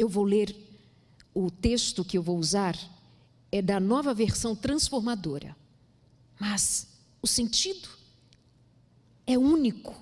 Eu 0.00 0.08
vou 0.08 0.24
ler 0.24 0.56
o 1.34 1.50
texto 1.50 2.02
que 2.02 2.16
eu 2.16 2.22
vou 2.22 2.38
usar 2.38 2.74
é 3.52 3.60
da 3.60 3.78
nova 3.78 4.14
versão 4.14 4.56
transformadora. 4.56 5.54
Mas 6.38 6.88
o 7.20 7.26
sentido 7.26 7.86
é 9.26 9.36
único, 9.36 9.94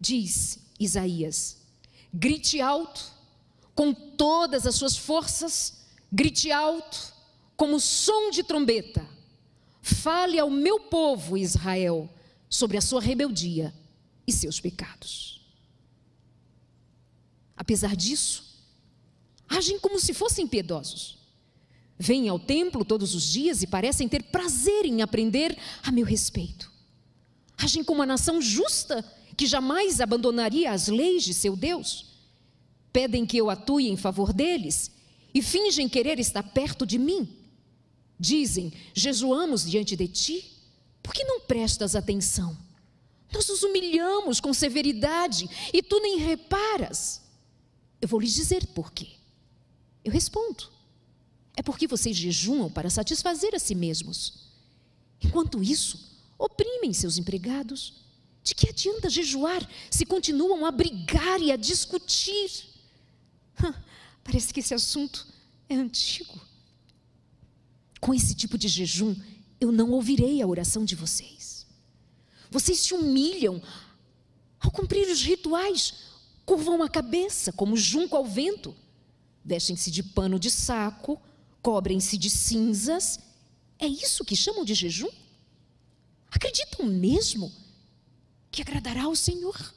diz 0.00 0.58
Isaías. 0.76 1.58
Grite 2.12 2.60
alto, 2.60 3.12
com 3.76 3.94
todas 3.94 4.66
as 4.66 4.74
suas 4.74 4.96
forças, 4.96 5.84
grite 6.10 6.50
alto, 6.50 7.14
como 7.56 7.78
som 7.78 8.28
de 8.28 8.42
trombeta. 8.42 9.08
Fale 9.80 10.36
ao 10.36 10.50
meu 10.50 10.80
povo 10.80 11.38
Israel 11.38 12.12
sobre 12.50 12.76
a 12.76 12.82
sua 12.82 13.00
rebeldia 13.00 13.72
e 14.26 14.32
seus 14.32 14.58
pecados. 14.58 15.40
Apesar 17.56 17.94
disso, 17.94 18.51
agem 19.56 19.78
como 19.78 20.00
se 20.00 20.14
fossem 20.14 20.46
piedosos. 20.46 21.18
Vêm 21.98 22.28
ao 22.28 22.38
templo 22.38 22.84
todos 22.84 23.14
os 23.14 23.24
dias 23.24 23.62
e 23.62 23.66
parecem 23.66 24.08
ter 24.08 24.24
prazer 24.24 24.86
em 24.86 25.02
aprender 25.02 25.56
a 25.82 25.92
meu 25.92 26.04
respeito. 26.04 26.72
Agem 27.56 27.84
como 27.84 28.00
uma 28.00 28.06
nação 28.06 28.40
justa 28.40 29.04
que 29.36 29.46
jamais 29.46 30.00
abandonaria 30.00 30.72
as 30.72 30.88
leis 30.88 31.22
de 31.22 31.34
seu 31.34 31.54
Deus. 31.54 32.06
Pedem 32.92 33.24
que 33.24 33.36
eu 33.36 33.50
atue 33.50 33.88
em 33.88 33.96
favor 33.96 34.32
deles 34.32 34.90
e 35.34 35.40
fingem 35.42 35.88
querer 35.88 36.18
estar 36.18 36.42
perto 36.42 36.86
de 36.86 36.98
mim. 36.98 37.28
Dizem: 38.18 38.72
Jesuamos 38.94 39.68
diante 39.70 39.94
de 39.94 40.08
ti, 40.08 40.52
por 41.02 41.12
que 41.12 41.24
não 41.24 41.40
prestas 41.40 41.94
atenção? 41.94 42.56
Nós 43.32 43.48
nos 43.48 43.62
humilhamos 43.62 44.40
com 44.40 44.52
severidade 44.52 45.48
e 45.72 45.82
tu 45.82 46.00
nem 46.00 46.18
reparas. 46.18 47.22
Eu 48.00 48.08
vou 48.08 48.20
lhes 48.20 48.34
dizer 48.34 48.66
por 48.68 48.92
quê. 48.92 49.21
Eu 50.04 50.12
respondo: 50.12 50.68
é 51.56 51.62
porque 51.62 51.86
vocês 51.86 52.16
jejuam 52.16 52.70
para 52.70 52.90
satisfazer 52.90 53.54
a 53.54 53.58
si 53.58 53.74
mesmos. 53.74 54.50
Enquanto 55.20 55.62
isso, 55.62 55.98
oprimem 56.38 56.92
seus 56.92 57.18
empregados. 57.18 58.00
De 58.42 58.56
que 58.56 58.68
adianta 58.68 59.08
jejuar 59.08 59.68
se 59.88 60.04
continuam 60.04 60.66
a 60.66 60.72
brigar 60.72 61.40
e 61.40 61.52
a 61.52 61.56
discutir? 61.56 62.50
Parece 64.24 64.52
que 64.52 64.58
esse 64.58 64.74
assunto 64.74 65.26
é 65.68 65.76
antigo. 65.76 66.40
Com 68.00 68.12
esse 68.12 68.34
tipo 68.34 68.58
de 68.58 68.66
jejum, 68.66 69.14
eu 69.60 69.70
não 69.70 69.92
ouvirei 69.92 70.42
a 70.42 70.46
oração 70.46 70.84
de 70.84 70.96
vocês. 70.96 71.64
Vocês 72.50 72.80
se 72.80 72.94
humilham 72.94 73.62
ao 74.58 74.72
cumprir 74.72 75.08
os 75.08 75.22
rituais, 75.22 75.94
curvam 76.44 76.82
a 76.82 76.88
cabeça 76.88 77.52
como 77.52 77.76
junco 77.76 78.16
ao 78.16 78.24
vento, 78.24 78.74
vestem-se 79.44 79.90
de 79.90 80.02
pano 80.02 80.38
de 80.38 80.50
saco, 80.50 81.20
cobrem-se 81.60 82.16
de 82.16 82.30
cinzas. 82.30 83.18
É 83.78 83.86
isso 83.86 84.24
que 84.24 84.36
chamam 84.36 84.64
de 84.64 84.74
jejum? 84.74 85.10
Acreditam 86.30 86.86
mesmo 86.86 87.52
que 88.50 88.62
agradará 88.62 89.04
ao 89.04 89.16
Senhor? 89.16 89.74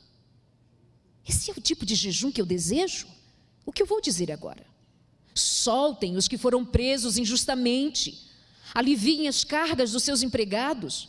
Esse 1.27 1.49
é 1.49 1.53
o 1.53 1.61
tipo 1.61 1.85
de 1.85 1.95
jejum 1.95 2.31
que 2.31 2.41
eu 2.41 2.45
desejo? 2.45 3.07
O 3.65 3.71
que 3.71 3.81
eu 3.81 3.87
vou 3.87 3.99
dizer 3.99 4.31
agora? 4.31 4.65
Soltem 5.33 6.15
os 6.15 6.27
que 6.27 6.37
foram 6.37 6.63
presos 6.63 7.17
injustamente 7.17 8.25
aliviem 8.75 9.27
as 9.27 9.45
cargas 9.45 9.91
dos 9.91 10.03
seus 10.03 10.21
empregados, 10.21 11.07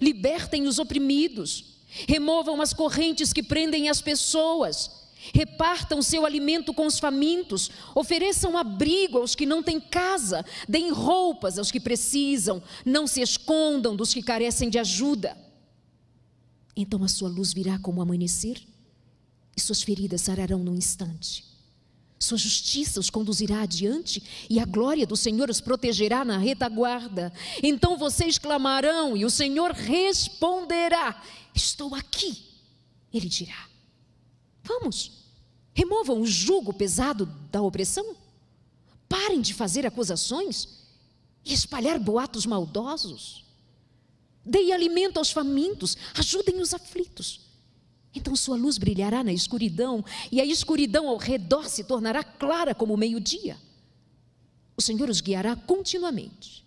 libertem 0.00 0.68
os 0.68 0.78
oprimidos, 0.78 1.64
removam 2.06 2.62
as 2.62 2.72
correntes 2.72 3.32
que 3.32 3.42
prendem 3.42 3.88
as 3.88 4.00
pessoas, 4.00 4.99
repartam 5.34 6.02
seu 6.02 6.24
alimento 6.24 6.72
com 6.72 6.86
os 6.86 6.98
famintos, 6.98 7.70
ofereçam 7.94 8.56
abrigo 8.56 9.18
aos 9.18 9.34
que 9.34 9.46
não 9.46 9.62
têm 9.62 9.80
casa, 9.80 10.44
deem 10.68 10.90
roupas 10.90 11.58
aos 11.58 11.70
que 11.70 11.80
precisam, 11.80 12.62
não 12.84 13.06
se 13.06 13.20
escondam 13.20 13.94
dos 13.94 14.12
que 14.12 14.22
carecem 14.22 14.68
de 14.70 14.78
ajuda. 14.78 15.36
Então 16.76 17.02
a 17.04 17.08
sua 17.08 17.28
luz 17.28 17.52
virá 17.52 17.78
como 17.78 18.00
o 18.00 18.02
amanhecer 18.02 18.60
e 19.56 19.60
suas 19.60 19.82
feridas 19.82 20.22
sararão 20.22 20.60
num 20.60 20.74
instante. 20.74 21.44
Sua 22.18 22.36
justiça 22.36 23.00
os 23.00 23.08
conduzirá 23.08 23.62
adiante 23.62 24.22
e 24.48 24.60
a 24.60 24.66
glória 24.66 25.06
do 25.06 25.16
Senhor 25.16 25.48
os 25.48 25.60
protegerá 25.60 26.22
na 26.22 26.36
retaguarda. 26.36 27.32
Então 27.62 27.96
vocês 27.96 28.36
clamarão 28.36 29.16
e 29.16 29.24
o 29.24 29.30
Senhor 29.30 29.72
responderá: 29.72 31.22
Estou 31.54 31.94
aqui. 31.94 32.44
Ele 33.12 33.26
dirá: 33.26 33.69
Vamos, 34.70 35.10
removam 35.74 36.20
o 36.20 36.26
jugo 36.26 36.72
pesado 36.72 37.26
da 37.50 37.60
opressão. 37.60 38.14
Parem 39.08 39.40
de 39.40 39.52
fazer 39.52 39.84
acusações 39.84 40.68
e 41.44 41.52
espalhar 41.52 41.98
boatos 41.98 42.46
maldosos. 42.46 43.44
Deem 44.44 44.72
alimento 44.72 45.18
aos 45.18 45.32
famintos, 45.32 45.96
ajudem 46.14 46.60
os 46.60 46.72
aflitos. 46.72 47.40
Então 48.14 48.36
sua 48.36 48.56
luz 48.56 48.78
brilhará 48.78 49.24
na 49.24 49.32
escuridão, 49.32 50.04
e 50.30 50.40
a 50.40 50.44
escuridão 50.44 51.08
ao 51.08 51.16
redor 51.16 51.68
se 51.68 51.82
tornará 51.82 52.22
clara 52.22 52.72
como 52.72 52.94
o 52.94 52.96
meio-dia. 52.96 53.56
O 54.76 54.82
Senhor 54.82 55.10
os 55.10 55.20
guiará 55.20 55.56
continuamente, 55.56 56.64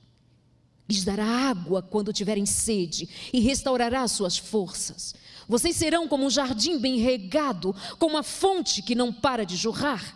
lhes 0.88 1.04
dará 1.04 1.26
água 1.26 1.82
quando 1.82 2.14
tiverem 2.14 2.46
sede, 2.46 3.10
e 3.32 3.40
restaurará 3.40 4.08
suas 4.08 4.38
forças. 4.38 5.16
Vocês 5.48 5.76
serão 5.76 6.08
como 6.08 6.26
um 6.26 6.30
jardim 6.30 6.78
bem 6.78 6.98
regado, 6.98 7.76
como 8.00 8.16
uma 8.16 8.24
fonte 8.24 8.82
que 8.82 8.96
não 8.96 9.12
para 9.12 9.46
de 9.46 9.56
jorrar. 9.56 10.16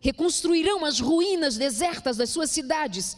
Reconstruirão 0.00 0.84
as 0.84 1.00
ruínas 1.00 1.56
desertas 1.56 2.16
das 2.16 2.30
suas 2.30 2.50
cidades 2.50 3.16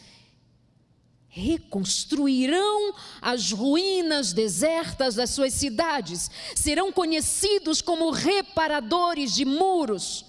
reconstruirão 1.35 2.95
as 3.21 3.51
ruínas 3.51 4.31
desertas 4.31 5.15
das 5.15 5.31
suas 5.31 5.53
cidades, 5.53 6.31
serão 6.55 6.93
conhecidos 6.93 7.81
como 7.81 8.09
reparadores 8.09 9.35
de 9.35 9.43
muros 9.43 10.25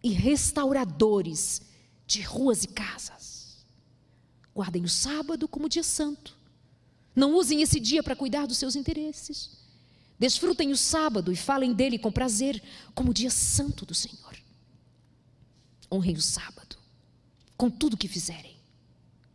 e 0.00 0.10
restauradores 0.10 1.62
de 2.06 2.22
ruas 2.22 2.62
e 2.62 2.68
casas. 2.68 3.21
Guardem 4.54 4.84
o 4.84 4.88
sábado 4.88 5.48
como 5.48 5.68
dia 5.68 5.82
santo. 5.82 6.36
Não 7.14 7.34
usem 7.34 7.62
esse 7.62 7.78
dia 7.78 8.02
para 8.02 8.16
cuidar 8.16 8.46
dos 8.46 8.58
seus 8.58 8.76
interesses. 8.76 9.50
Desfrutem 10.18 10.70
o 10.70 10.76
sábado 10.76 11.32
e 11.32 11.36
falem 11.36 11.72
dele 11.72 11.98
com 11.98 12.12
prazer, 12.12 12.62
como 12.94 13.14
dia 13.14 13.30
santo 13.30 13.84
do 13.84 13.94
Senhor. 13.94 14.36
Honrem 15.90 16.16
o 16.16 16.22
sábado 16.22 16.76
com 17.56 17.70
tudo 17.70 17.96
que 17.96 18.08
fizerem 18.08 18.52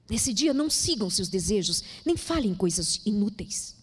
Nesse 0.10 0.34
dia 0.34 0.54
não 0.54 0.70
sigam 0.70 1.10
seus 1.10 1.28
desejos, 1.28 1.84
nem 2.06 2.16
falem 2.16 2.56
coisas 2.56 3.02
inúteis. 3.06 3.76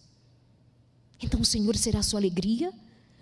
Então 1.21 1.39
o 1.41 1.45
Senhor 1.45 1.77
será 1.77 2.01
sua 2.01 2.19
alegria, 2.19 2.73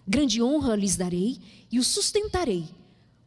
grande 0.07 0.41
honra 0.41 0.75
lhes 0.75 0.95
darei 0.95 1.39
e 1.69 1.79
o 1.79 1.83
sustentarei 1.83 2.69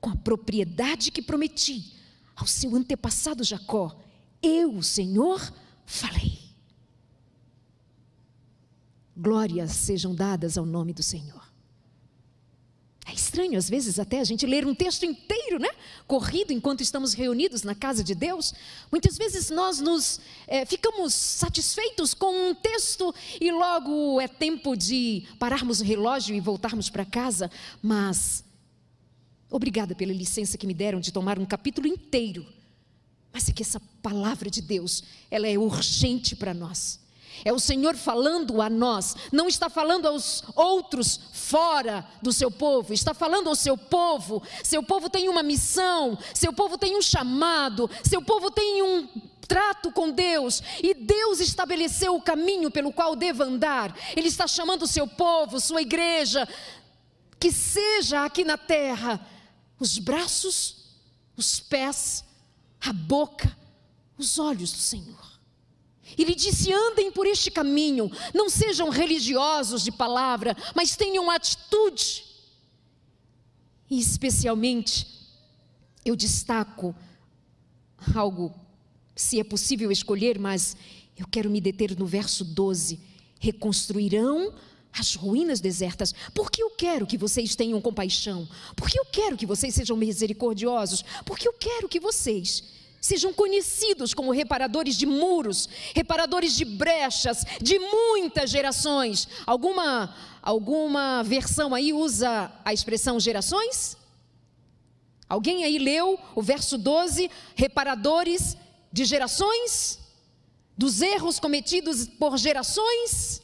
com 0.00 0.10
a 0.10 0.16
propriedade 0.16 1.10
que 1.10 1.20
prometi 1.20 1.92
ao 2.34 2.46
seu 2.46 2.74
antepassado 2.74 3.44
Jacó. 3.44 3.98
Eu, 4.42 4.82
Senhor, 4.82 5.52
falei. 5.84 6.38
Glórias 9.16 9.72
sejam 9.72 10.14
dadas 10.14 10.58
ao 10.58 10.66
nome 10.66 10.92
do 10.92 11.02
Senhor. 11.02 11.46
É 13.06 13.14
estranho, 13.14 13.56
às 13.56 13.70
vezes, 13.70 14.00
até 14.00 14.18
a 14.18 14.24
gente 14.24 14.44
ler 14.44 14.66
um 14.66 14.74
texto 14.74 15.04
inteiro, 15.04 15.60
né? 15.60 15.68
Corrido 16.08 16.52
enquanto 16.52 16.80
estamos 16.80 17.14
reunidos 17.14 17.62
na 17.62 17.72
casa 17.72 18.02
de 18.02 18.16
Deus. 18.16 18.52
Muitas 18.90 19.16
vezes 19.16 19.48
nós 19.48 19.78
nos 19.78 20.20
é, 20.46 20.66
ficamos 20.66 21.14
satisfeitos 21.14 22.12
com 22.14 22.50
um 22.50 22.54
texto 22.54 23.14
e 23.40 23.52
logo 23.52 24.20
é 24.20 24.26
tempo 24.26 24.76
de 24.76 25.22
pararmos 25.38 25.80
o 25.80 25.84
relógio 25.84 26.34
e 26.34 26.40
voltarmos 26.40 26.90
para 26.90 27.04
casa. 27.04 27.48
Mas, 27.80 28.44
obrigada 29.48 29.94
pela 29.94 30.12
licença 30.12 30.58
que 30.58 30.66
me 30.66 30.74
deram 30.74 30.98
de 30.98 31.12
tomar 31.12 31.38
um 31.38 31.46
capítulo 31.46 31.86
inteiro. 31.86 32.44
Mas 33.36 33.50
é 33.50 33.52
que 33.52 33.62
essa 33.62 33.78
palavra 34.02 34.48
de 34.48 34.62
Deus, 34.62 35.04
ela 35.30 35.46
é 35.46 35.58
urgente 35.58 36.34
para 36.34 36.54
nós. 36.54 36.98
É 37.44 37.52
o 37.52 37.58
Senhor 37.58 37.94
falando 37.94 38.62
a 38.62 38.70
nós, 38.70 39.14
não 39.30 39.46
está 39.46 39.68
falando 39.68 40.06
aos 40.06 40.42
outros 40.54 41.20
fora 41.34 42.08
do 42.22 42.32
seu 42.32 42.50
povo, 42.50 42.94
está 42.94 43.12
falando 43.12 43.50
ao 43.50 43.54
seu 43.54 43.76
povo. 43.76 44.42
Seu 44.64 44.82
povo 44.82 45.10
tem 45.10 45.28
uma 45.28 45.42
missão, 45.42 46.18
seu 46.32 46.50
povo 46.50 46.78
tem 46.78 46.96
um 46.96 47.02
chamado, 47.02 47.90
seu 48.08 48.22
povo 48.22 48.50
tem 48.50 48.82
um 48.82 49.06
trato 49.46 49.92
com 49.92 50.10
Deus 50.10 50.62
e 50.82 50.94
Deus 50.94 51.38
estabeleceu 51.38 52.16
o 52.16 52.22
caminho 52.22 52.70
pelo 52.70 52.90
qual 52.90 53.14
deve 53.14 53.42
andar. 53.42 53.94
Ele 54.16 54.28
está 54.28 54.46
chamando 54.46 54.84
o 54.84 54.88
seu 54.88 55.06
povo, 55.06 55.60
sua 55.60 55.82
igreja, 55.82 56.48
que 57.38 57.52
seja 57.52 58.24
aqui 58.24 58.44
na 58.44 58.56
terra 58.56 59.20
os 59.78 59.98
braços, 59.98 60.86
os 61.36 61.60
pés, 61.60 62.24
a 62.80 62.92
boca, 62.92 63.56
os 64.18 64.38
olhos 64.38 64.72
do 64.72 64.78
Senhor. 64.78 65.36
Ele 66.16 66.34
disse: 66.34 66.72
andem 66.72 67.10
por 67.10 67.26
este 67.26 67.50
caminho, 67.50 68.10
não 68.32 68.48
sejam 68.48 68.88
religiosos 68.90 69.82
de 69.82 69.90
palavra, 69.90 70.56
mas 70.74 70.96
tenham 70.96 71.30
atitude. 71.30 72.24
E 73.90 73.98
especialmente, 73.98 75.06
eu 76.04 76.14
destaco 76.16 76.94
algo, 78.14 78.54
se 79.14 79.40
é 79.40 79.44
possível 79.44 79.90
escolher, 79.90 80.38
mas 80.38 80.76
eu 81.16 81.26
quero 81.26 81.50
me 81.50 81.60
deter 81.60 81.98
no 81.98 82.06
verso 82.06 82.44
12. 82.44 83.00
Reconstruirão 83.38 84.54
as 84.98 85.14
ruínas 85.14 85.60
desertas. 85.60 86.14
Porque 86.34 86.62
eu 86.62 86.70
quero 86.70 87.06
que 87.06 87.18
vocês 87.18 87.54
tenham 87.54 87.80
compaixão. 87.80 88.48
Porque 88.74 88.98
eu 88.98 89.04
quero 89.04 89.36
que 89.36 89.46
vocês 89.46 89.74
sejam 89.74 89.96
misericordiosos. 89.96 91.04
Porque 91.24 91.46
eu 91.46 91.52
quero 91.52 91.88
que 91.88 92.00
vocês 92.00 92.64
sejam 93.00 93.32
conhecidos 93.32 94.12
como 94.12 94.32
reparadores 94.32 94.96
de 94.96 95.06
muros, 95.06 95.68
reparadores 95.94 96.56
de 96.56 96.64
brechas 96.64 97.44
de 97.62 97.78
muitas 97.78 98.50
gerações. 98.50 99.28
Alguma 99.46 100.14
alguma 100.42 101.22
versão 101.24 101.74
aí 101.74 101.92
usa 101.92 102.52
a 102.64 102.72
expressão 102.72 103.18
gerações? 103.18 103.96
Alguém 105.28 105.64
aí 105.64 105.78
leu 105.78 106.18
o 106.34 106.42
verso 106.42 106.78
12, 106.78 107.30
reparadores 107.56 108.56
de 108.92 109.04
gerações? 109.04 109.98
Dos 110.78 111.00
erros 111.00 111.40
cometidos 111.40 112.06
por 112.06 112.36
gerações? 112.36 113.42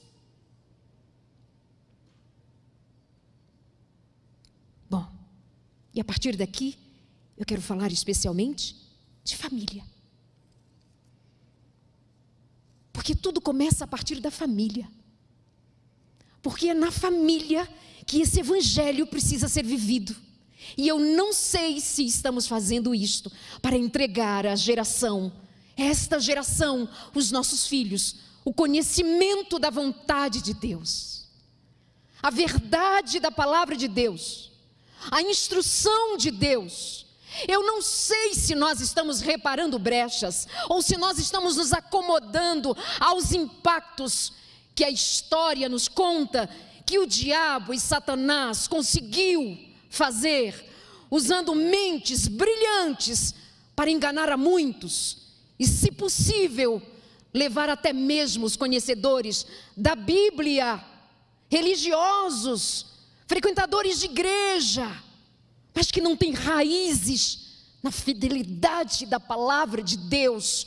Bom, 4.89 5.09
e 5.95 6.01
a 6.01 6.05
partir 6.05 6.37
daqui, 6.37 6.79
eu 7.37 7.45
quero 7.45 7.61
falar 7.61 7.93
especialmente 7.93 8.77
de 9.25 9.37
família. 9.37 9.85
Porque 12.93 13.15
tudo 13.15 13.41
começa 13.41 13.85
a 13.85 13.87
partir 13.87 14.21
da 14.21 14.31
família. 14.31 14.89
Porque 16.43 16.69
é 16.69 16.75
na 16.75 16.91
família 16.91 17.69
que 18.07 18.21
esse 18.21 18.41
evangelho 18.41 19.07
precisa 19.07 19.49
ser 19.49 19.65
vivido. 19.65 20.15
E 20.77 20.87
eu 20.89 20.99
não 20.99 21.33
sei 21.33 21.81
se 21.81 22.05
estamos 22.05 22.47
fazendo 22.47 22.95
isto 22.95 23.31
para 23.61 23.77
entregar 23.77 24.47
à 24.47 24.55
geração, 24.55 25.33
esta 25.77 26.21
geração, 26.21 26.89
os 27.15 27.31
nossos 27.31 27.67
filhos, 27.67 28.17
o 28.45 28.53
conhecimento 28.53 29.59
da 29.59 29.71
vontade 29.71 30.41
de 30.43 30.55
Deus, 30.55 31.27
a 32.23 32.31
verdade 32.31 33.19
da 33.19 33.31
palavra 33.31 33.77
de 33.77 33.89
Deus, 33.89 34.52
a 35.11 35.23
instrução 35.23 36.17
de 36.17 36.31
Deus. 36.31 37.07
Eu 37.49 37.63
não 37.65 37.81
sei 37.81 38.35
se 38.35 38.55
nós 38.55 38.81
estamos 38.81 39.21
reparando 39.21 39.79
brechas 39.79 40.47
ou 40.69 40.83
se 40.83 40.97
nós 40.97 41.19
estamos 41.19 41.57
nos 41.57 41.73
acomodando 41.73 42.77
aos 43.01 43.33
impactos 43.33 44.33
que 44.75 44.85
a 44.85 44.91
história 44.91 45.69
nos 45.69 45.89
conta 45.89 46.49
que 46.85 46.99
o 46.99 47.07
diabo 47.07 47.73
e 47.73 47.81
Satanás 47.81 48.69
conseguiu 48.69 49.59
fazer, 49.89 50.69
usando 51.11 51.55
mentes 51.55 52.29
brilhantes 52.29 53.35
para 53.75 53.91
enganar 53.91 54.31
a 54.31 54.37
muitos 54.37 55.19
e, 55.59 55.67
se 55.67 55.91
possível, 55.91 56.83
levar 57.33 57.71
até 57.71 57.93
mesmo 57.93 58.45
os 58.45 58.57
conhecedores 58.57 59.47
da 59.77 59.95
Bíblia, 59.95 60.85
religiosos, 61.51 62.92
frequentadores 63.33 63.99
de 63.99 64.05
igreja, 64.05 64.87
mas 65.75 65.91
que 65.91 66.03
não 66.03 66.15
têm 66.15 66.35
raízes 66.35 67.39
na 67.83 67.91
fidelidade 67.91 69.07
da 69.07 69.19
palavra 69.19 69.83
de 69.83 69.97
Deus, 69.97 70.67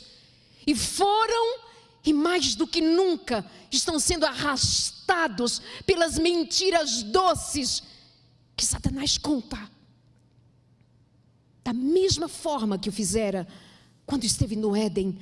e 0.66 0.74
foram 0.74 1.60
e 2.04 2.12
mais 2.12 2.56
do 2.56 2.66
que 2.66 2.80
nunca 2.80 3.48
estão 3.70 4.00
sendo 4.00 4.26
arrastados 4.26 5.62
pelas 5.86 6.18
mentiras 6.18 7.04
doces 7.04 7.84
que 8.56 8.66
Satanás 8.66 9.16
conta. 9.16 9.70
Da 11.62 11.72
mesma 11.72 12.26
forma 12.26 12.80
que 12.80 12.88
o 12.88 12.92
fizera 12.92 13.46
quando 14.04 14.24
esteve 14.24 14.56
no 14.56 14.74
Éden, 14.74 15.16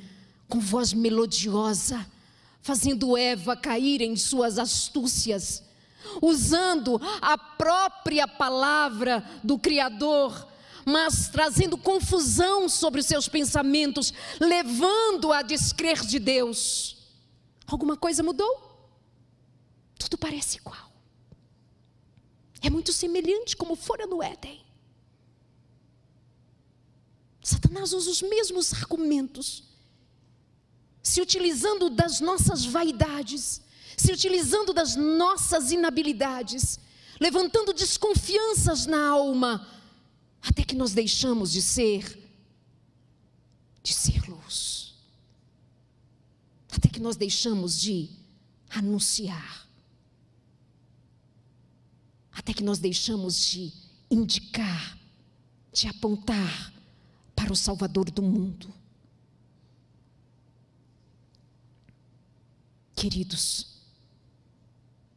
com 0.49 0.61
voz 0.61 0.95
melodiosa, 0.95 2.07
fazendo 2.63 3.19
Eva 3.19 3.55
cair 3.55 4.01
em 4.01 4.17
suas 4.17 4.59
astúcias, 4.59 5.64
usando 6.21 7.01
a 7.21 7.37
própria 7.37 8.27
palavra 8.27 9.25
do 9.43 9.59
Criador, 9.59 10.49
mas 10.85 11.29
trazendo 11.29 11.79
confusão 11.79 12.69
sobre 12.69 13.01
os 13.01 13.07
seus 13.07 13.29
pensamentos, 13.29 14.13
levando-a 14.39 15.39
a 15.39 15.43
descrer 15.43 16.01
de 16.05 16.19
Deus. 16.19 16.97
Alguma 17.67 17.97
coisa 17.97 18.23
mudou? 18.23 18.75
Tudo 19.99 20.19
parece 20.19 20.59
igual. 20.59 20.93
É 22.61 22.71
muito 22.71 22.93
semelhante 22.93 23.57
como 23.57 23.77
fora 23.77 24.07
no 24.07 24.23
Éden. 24.23 24.65
Satanás 27.43 27.93
usa 27.93 28.11
os 28.11 28.23
mesmos 28.23 28.73
argumentos, 28.73 29.65
se 31.03 31.21
utilizando 31.21 31.91
das 31.91 32.21
nossas 32.21 32.65
vaidades, 32.65 33.61
se 33.97 34.13
utilizando 34.13 34.73
das 34.73 34.97
nossas 34.97 35.73
inabilidades, 35.73 36.79
levantando 37.21 37.73
desconfianças 37.73 38.87
na 38.87 39.09
alma, 39.09 39.67
até 40.43 40.63
que 40.63 40.75
nós 40.75 40.93
deixamos 40.93 41.51
de 41.51 41.63
ser 41.63 42.23
de 43.83 43.93
ser 43.93 44.27
luz. 44.29 44.95
Até 46.73 46.89
que 46.89 47.01
nós 47.01 47.17
deixamos 47.17 47.79
de 47.79 48.09
anunciar 48.71 49.65
até 52.35 52.53
que 52.53 52.63
nós 52.63 52.79
deixamos 52.79 53.47
de 53.47 53.73
indicar, 54.11 54.99
de 55.73 55.89
apontar 55.89 56.73
para 57.35 57.53
o 57.53 57.57
Salvador 57.57 58.11
do 58.11 58.21
mundo. 58.21 58.71
Queridos, 62.95 63.74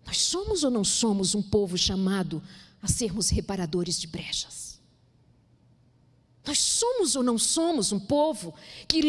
nós 0.07 0.21
somos 0.21 0.63
ou 0.63 0.71
não 0.71 0.83
somos 0.83 1.36
um 1.36 1.42
povo 1.42 1.77
chamado 1.77 2.42
a 2.81 2.88
sermos 2.88 3.30
reparadores 3.30 4.00
de 4.00 4.07
brechas? 4.07 4.67
Nós 6.48 6.60
somos 6.60 7.18
ou 7.18 7.22
não 7.22 7.38
somos 7.38 7.92
um 7.92 8.00
povo 8.00 8.54
que 8.88 9.02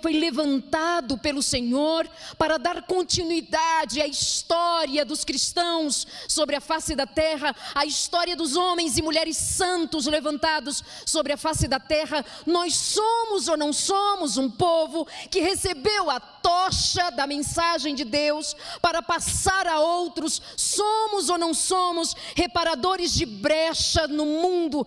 foi 0.00 0.14
levantado 0.14 1.18
pelo 1.18 1.42
Senhor 1.42 2.08
para 2.38 2.56
dar 2.56 2.86
continuidade 2.86 4.00
à 4.00 4.06
história 4.06 5.04
dos 5.04 5.22
cristãos 5.22 6.06
sobre 6.26 6.56
a 6.56 6.60
face 6.60 6.96
da 6.96 7.06
terra, 7.06 7.54
à 7.74 7.84
história 7.84 8.34
dos 8.34 8.56
homens 8.56 8.96
e 8.96 9.02
mulheres 9.02 9.36
santos 9.36 10.06
levantados 10.06 10.82
sobre 11.04 11.34
a 11.34 11.36
face 11.36 11.68
da 11.68 11.78
terra? 11.78 12.24
Nós 12.46 12.74
somos 12.74 13.46
ou 13.46 13.58
não 13.58 13.74
somos 13.74 14.38
um 14.38 14.50
povo 14.50 15.06
que 15.30 15.40
recebeu 15.40 16.08
a 16.10 16.18
tocha 16.18 17.10
da 17.10 17.26
mensagem 17.26 17.94
de 17.94 18.04
Deus 18.04 18.56
para 18.80 19.02
passar 19.02 19.66
a 19.66 19.80
outros? 19.80 20.40
Somos 20.56 21.28
ou 21.28 21.36
não 21.36 21.52
somos 21.52 22.16
reparadores 22.34 23.12
de 23.12 23.26
brecha 23.26 24.08
no 24.08 24.24
mundo 24.24 24.86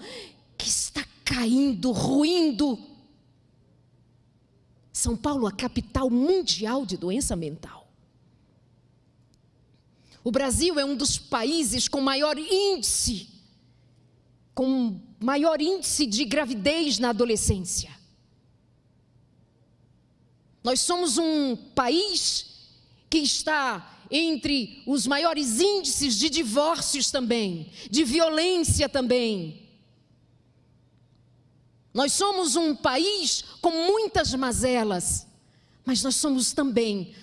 que 0.57 0.67
está 0.67 1.03
caindo, 1.39 1.93
ruindo. 1.93 2.77
São 4.91 5.15
Paulo, 5.15 5.47
a 5.47 5.51
capital 5.53 6.09
mundial 6.09 6.85
de 6.85 6.97
doença 6.97 7.33
mental. 7.33 7.89
O 10.21 10.31
Brasil 10.31 10.77
é 10.77 10.83
um 10.83 10.97
dos 10.97 11.17
países 11.17 11.87
com 11.87 12.01
maior 12.01 12.37
índice, 12.37 13.29
com 14.53 14.99
maior 15.17 15.61
índice 15.61 16.05
de 16.05 16.25
gravidez 16.25 16.99
na 16.99 17.11
adolescência. 17.11 17.97
Nós 20.61 20.81
somos 20.81 21.17
um 21.17 21.55
país 21.55 22.67
que 23.09 23.19
está 23.19 23.97
entre 24.11 24.83
os 24.85 25.07
maiores 25.07 25.61
índices 25.61 26.19
de 26.19 26.29
divórcios 26.29 27.09
também, 27.09 27.71
de 27.89 28.03
violência 28.03 28.89
também. 28.89 29.68
Nós 31.93 32.13
somos 32.13 32.55
um 32.55 32.75
país 32.75 33.43
com 33.61 33.71
muitas 33.71 34.33
mazelas, 34.33 35.25
mas 35.83 36.03
nós 36.03 36.15
somos 36.15 36.53
também 36.53 37.15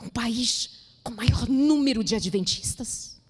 um 0.00 0.08
país 0.08 0.70
com 1.02 1.12
maior 1.12 1.48
número 1.48 2.02
de 2.02 2.14
adventistas, 2.14 3.20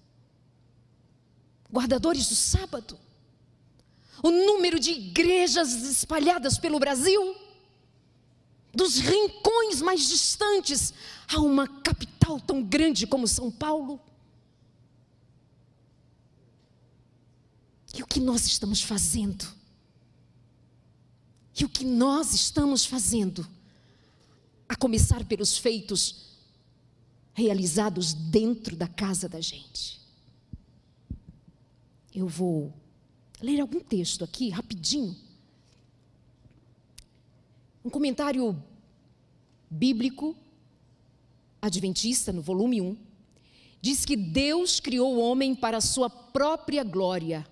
guardadores 1.71 2.29
do 2.29 2.35
sábado, 2.35 2.97
o 4.23 4.31
número 4.31 4.79
de 4.79 4.91
igrejas 4.91 5.73
espalhadas 5.73 6.57
pelo 6.57 6.79
Brasil, 6.79 7.35
dos 8.73 8.97
rincões 8.97 9.81
mais 9.81 10.07
distantes 10.07 10.93
a 11.27 11.39
uma 11.39 11.67
capital 11.67 12.39
tão 12.39 12.61
grande 12.63 13.07
como 13.07 13.27
São 13.27 13.51
Paulo. 13.51 13.99
E 17.95 18.03
o 18.03 18.07
que 18.07 18.19
nós 18.19 18.45
estamos 18.45 18.81
fazendo? 18.81 19.58
E 21.59 21.65
o 21.65 21.69
que 21.69 21.83
nós 21.83 22.33
estamos 22.33 22.85
fazendo, 22.85 23.45
a 24.67 24.75
começar 24.75 25.25
pelos 25.25 25.57
feitos 25.57 26.27
realizados 27.33 28.13
dentro 28.13 28.75
da 28.75 28.87
casa 28.87 29.27
da 29.27 29.41
gente. 29.41 29.99
Eu 32.13 32.27
vou 32.27 32.73
ler 33.41 33.59
algum 33.59 33.79
texto 33.79 34.23
aqui, 34.23 34.49
rapidinho, 34.49 35.15
Um 37.83 37.89
comentário 37.89 38.61
bíblico 39.69 40.35
adventista, 41.61 42.33
no 42.33 42.41
volume 42.41 42.81
1, 42.81 42.97
diz 43.81 44.05
que 44.05 44.17
Deus 44.17 44.79
criou 44.79 45.15
o 45.15 45.19
homem 45.19 45.55
para 45.55 45.77
a 45.77 45.81
sua 45.81 46.09
própria 46.09 46.83
glória 46.83 47.47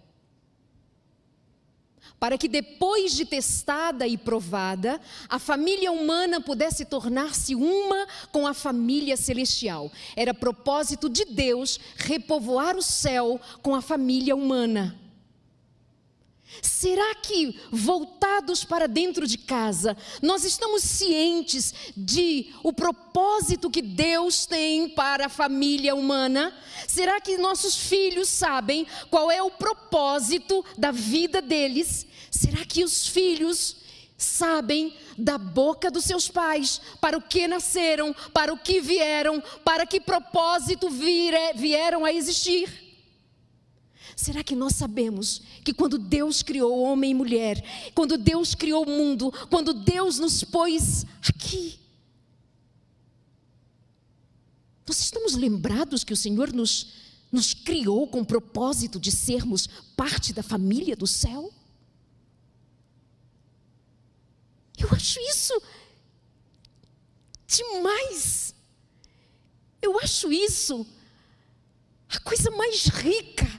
para 2.20 2.38
que 2.38 2.48
depois 2.48 3.14
de 3.14 3.26
testada 3.26 4.08
e 4.08 4.18
provada, 4.18 5.00
a 5.30 5.40
família 5.40 5.92
humana 5.92 6.42
pudesse 6.42 6.86
tornar-se 6.86 7.56
uma 7.56 8.08
com 8.32 8.48
a 8.48 8.54
família 8.54 9.16
celestial. 9.16 9.92
Era 10.16 10.34
propósito 10.34 11.10
de 11.10 11.26
Deus 11.26 11.80
repovoar 11.96 12.76
o 12.76 12.82
céu 12.82 13.40
com 13.62 13.76
a 13.76 13.82
família 13.82 14.36
humana. 14.36 15.07
Será 16.62 17.16
que, 17.16 17.60
voltados 17.72 18.64
para 18.64 18.88
dentro 18.88 19.28
de 19.28 19.38
casa, 19.38 19.98
nós 20.22 20.44
estamos 20.44 20.82
cientes 20.82 21.74
de 21.96 22.54
o 22.64 22.72
propósito 22.72 23.70
que 23.70 23.82
Deus 23.82 24.46
tem 24.46 24.90
para 24.90 25.26
a 25.26 25.30
família 25.30 25.94
humana? 25.94 26.56
Será 26.88 27.20
que 27.20 27.38
nossos 27.38 27.76
filhos 27.76 28.30
sabem 28.30 28.88
qual 29.10 29.30
é 29.30 29.42
o 29.42 29.52
propósito 29.52 30.64
da 30.78 30.92
vida 30.92 31.42
deles? 31.42 32.08
Será 32.32 32.66
que 32.66 32.84
os 32.84 33.08
filhos 33.08 33.78
sabem 34.18 34.96
da 35.18 35.38
boca 35.38 35.92
dos 35.92 36.06
seus 36.06 36.28
pais 36.28 36.82
para 37.00 37.18
o 37.18 37.22
que 37.22 37.48
nasceram, 37.48 38.16
para 38.34 38.54
o 38.54 38.58
que 38.58 38.82
vieram, 38.82 39.42
para 39.64 39.86
que 39.86 40.00
propósito 40.00 40.90
vieram 40.90 42.06
a 42.06 42.12
existir? 42.12 42.87
Será 44.18 44.44
que 44.44 44.56
nós 44.56 44.74
sabemos 44.74 45.44
que 45.64 45.72
quando 45.72 46.00
Deus 46.00 46.42
criou 46.42 46.82
homem 46.82 47.12
e 47.12 47.14
mulher, 47.14 47.64
quando 47.94 48.18
Deus 48.18 48.56
criou 48.56 48.84
o 48.84 48.90
mundo, 48.90 49.32
quando 49.48 49.76
Deus 49.76 50.18
nos 50.18 50.44
pôs 50.44 51.06
aqui, 51.22 51.80
nós 54.88 55.00
estamos 55.00 55.36
lembrados 55.36 56.04
que 56.04 56.14
o 56.14 56.18
Senhor 56.18 56.52
nos, 56.52 56.94
nos 57.32 57.54
criou 57.54 58.08
com 58.08 58.22
o 58.22 58.26
propósito 58.26 59.00
de 59.00 59.12
sermos 59.12 59.68
parte 59.96 60.34
da 60.34 60.42
família 60.42 60.96
do 60.96 61.06
céu? 61.06 61.54
Eu 64.80 64.90
acho 64.94 65.20
isso 65.20 65.62
demais. 67.46 68.56
Eu 69.80 70.00
acho 70.00 70.32
isso 70.34 70.88
a 72.10 72.20
coisa 72.20 72.50
mais 72.50 72.88
rica 72.88 73.57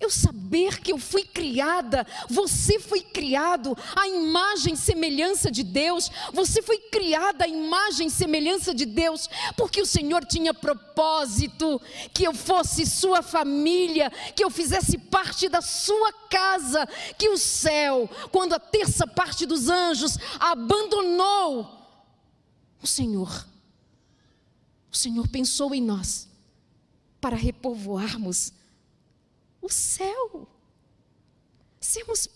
eu 0.00 0.10
saber 0.10 0.80
que 0.80 0.92
eu 0.92 0.98
fui 0.98 1.22
criada, 1.22 2.06
você 2.28 2.80
foi 2.80 3.02
criado 3.02 3.76
à 3.94 4.08
imagem 4.08 4.72
e 4.72 4.76
semelhança 4.76 5.50
de 5.50 5.62
Deus, 5.62 6.10
você 6.32 6.62
foi 6.62 6.78
criada 6.78 7.44
à 7.44 7.48
imagem 7.48 8.06
e 8.06 8.10
semelhança 8.10 8.74
de 8.74 8.86
Deus, 8.86 9.28
porque 9.56 9.80
o 9.80 9.86
Senhor 9.86 10.24
tinha 10.24 10.54
propósito 10.54 11.80
que 12.14 12.24
eu 12.24 12.32
fosse 12.32 12.86
sua 12.86 13.20
família, 13.22 14.10
que 14.34 14.42
eu 14.42 14.50
fizesse 14.50 14.96
parte 14.96 15.48
da 15.48 15.60
sua 15.60 16.12
casa, 16.30 16.88
que 17.18 17.28
o 17.28 17.36
céu, 17.36 18.08
quando 18.32 18.54
a 18.54 18.58
terça 18.58 19.06
parte 19.06 19.44
dos 19.44 19.68
anjos 19.68 20.16
abandonou 20.38 21.78
o 22.82 22.86
Senhor, 22.86 23.46
o 24.90 24.96
Senhor 24.96 25.28
pensou 25.28 25.74
em 25.74 25.82
nós 25.82 26.26
para 27.20 27.36
repovoarmos 27.36 28.54
o 29.60 29.68
céu. 29.68 30.48
Sermos 31.80 32.28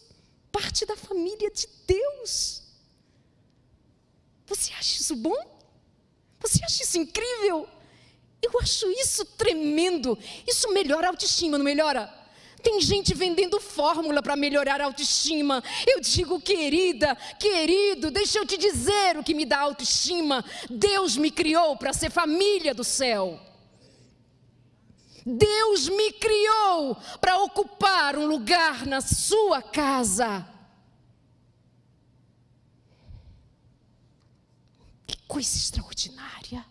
parte 0.50 0.86
da 0.86 0.96
família 0.96 1.50
de 1.50 1.68
Deus. 1.86 2.62
Você 4.46 4.72
acha 4.72 5.00
isso 5.00 5.16
bom? 5.16 5.36
Você 6.40 6.64
acha 6.64 6.82
isso 6.82 6.98
incrível? 6.98 7.68
Eu 8.42 8.58
acho 8.60 8.86
isso 8.90 9.24
tremendo. 9.24 10.18
Isso 10.46 10.72
melhora 10.72 11.06
a 11.06 11.10
autoestima, 11.10 11.56
não 11.56 11.64
melhora? 11.64 12.12
Tem 12.62 12.80
gente 12.80 13.14
vendendo 13.14 13.60
fórmula 13.60 14.22
para 14.22 14.36
melhorar 14.36 14.80
a 14.80 14.84
autoestima. 14.84 15.62
Eu 15.86 16.00
digo, 16.00 16.40
querida, 16.40 17.14
querido, 17.38 18.10
deixa 18.10 18.38
eu 18.38 18.46
te 18.46 18.56
dizer 18.56 19.18
o 19.18 19.22
que 19.22 19.34
me 19.34 19.44
dá 19.44 19.60
autoestima. 19.60 20.44
Deus 20.70 21.16
me 21.16 21.30
criou 21.30 21.76
para 21.76 21.92
ser 21.92 22.10
família 22.10 22.74
do 22.74 22.84
céu. 22.84 23.38
Deus 25.24 25.88
me 25.88 26.12
criou 26.12 26.96
para 27.20 27.42
ocupar 27.42 28.16
um 28.18 28.26
lugar 28.26 28.86
na 28.86 29.00
sua 29.00 29.62
casa. 29.62 30.46
Que 35.06 35.16
coisa 35.26 35.56
extraordinária. 35.56 36.64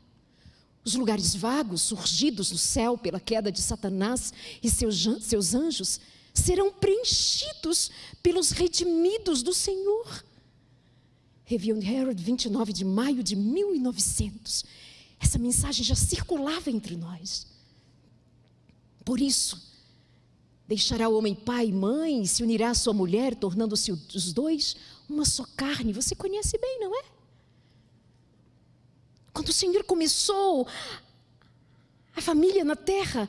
Os 0.86 0.93
lugares 0.93 1.33
vagos 1.36 1.81
surgidos 1.81 2.51
no 2.51 2.57
céu 2.57 2.98
pela 2.98 3.19
queda 3.19 3.51
de 3.51 3.62
Satanás 3.62 4.31
e 4.62 4.69
seus, 4.69 5.01
seus 5.22 5.55
anjos 5.55 6.00
serão 6.33 6.72
preenchidos 6.72 7.89
pelos 8.22 8.51
redimidos 8.51 9.41
do 9.41 9.53
Senhor. 9.53 10.24
Review 11.45 11.81
Herald, 11.81 12.22
29 12.22 12.72
de 12.72 12.86
maio 12.86 13.24
de 13.24 13.36
1900. 13.36 14.63
Essa 15.19 15.39
mensagem 15.39 15.83
já 15.83 15.95
circulava 15.95 16.69
entre 16.69 16.95
nós. 16.95 17.52
Por 19.03 19.19
isso, 19.19 19.62
deixará 20.67 21.10
o 21.10 21.17
homem 21.17 21.36
pai 21.36 21.67
e 21.67 21.74
mãe 21.74 22.24
e 22.24 22.27
se 22.27 22.43
unirá 22.43 22.69
à 22.69 22.74
sua 22.74 22.93
mulher, 22.93 23.36
tornando-se 23.36 23.91
os 23.91 24.33
dois 24.33 24.75
uma 25.10 25.25
só 25.25 25.45
carne. 25.55 25.93
Você 25.93 26.15
conhece 26.15 26.57
bem, 26.57 26.79
não 26.79 26.98
é? 26.98 27.03
Quando 29.33 29.50
o 29.50 29.53
Senhor 29.53 29.83
começou 29.83 30.67
a 32.15 32.22
família 32.22 32.63
na 32.63 32.75
terra, 32.75 33.27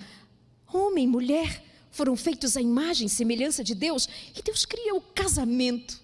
homem 0.73 1.05
e 1.05 1.09
mulher 1.09 1.65
foram 1.91 2.17
feitos 2.17 2.57
à 2.57 2.61
imagem 2.61 3.07
e 3.07 3.11
semelhança 3.11 3.65
de 3.65 3.75
Deus, 3.75 4.09
e 4.37 4.43
Deus 4.43 4.65
cria 4.67 4.95
o 4.95 5.01
casamento. 5.01 6.03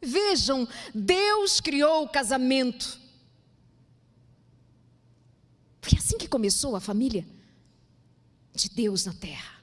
Vejam, 0.00 0.66
Deus 0.94 1.60
criou 1.60 2.04
o 2.04 2.08
casamento. 2.08 3.00
Foi 5.82 5.98
assim 5.98 6.16
que 6.16 6.28
começou 6.28 6.76
a 6.76 6.80
família 6.80 7.26
de 8.54 8.68
Deus 8.68 9.04
na 9.04 9.12
terra. 9.12 9.54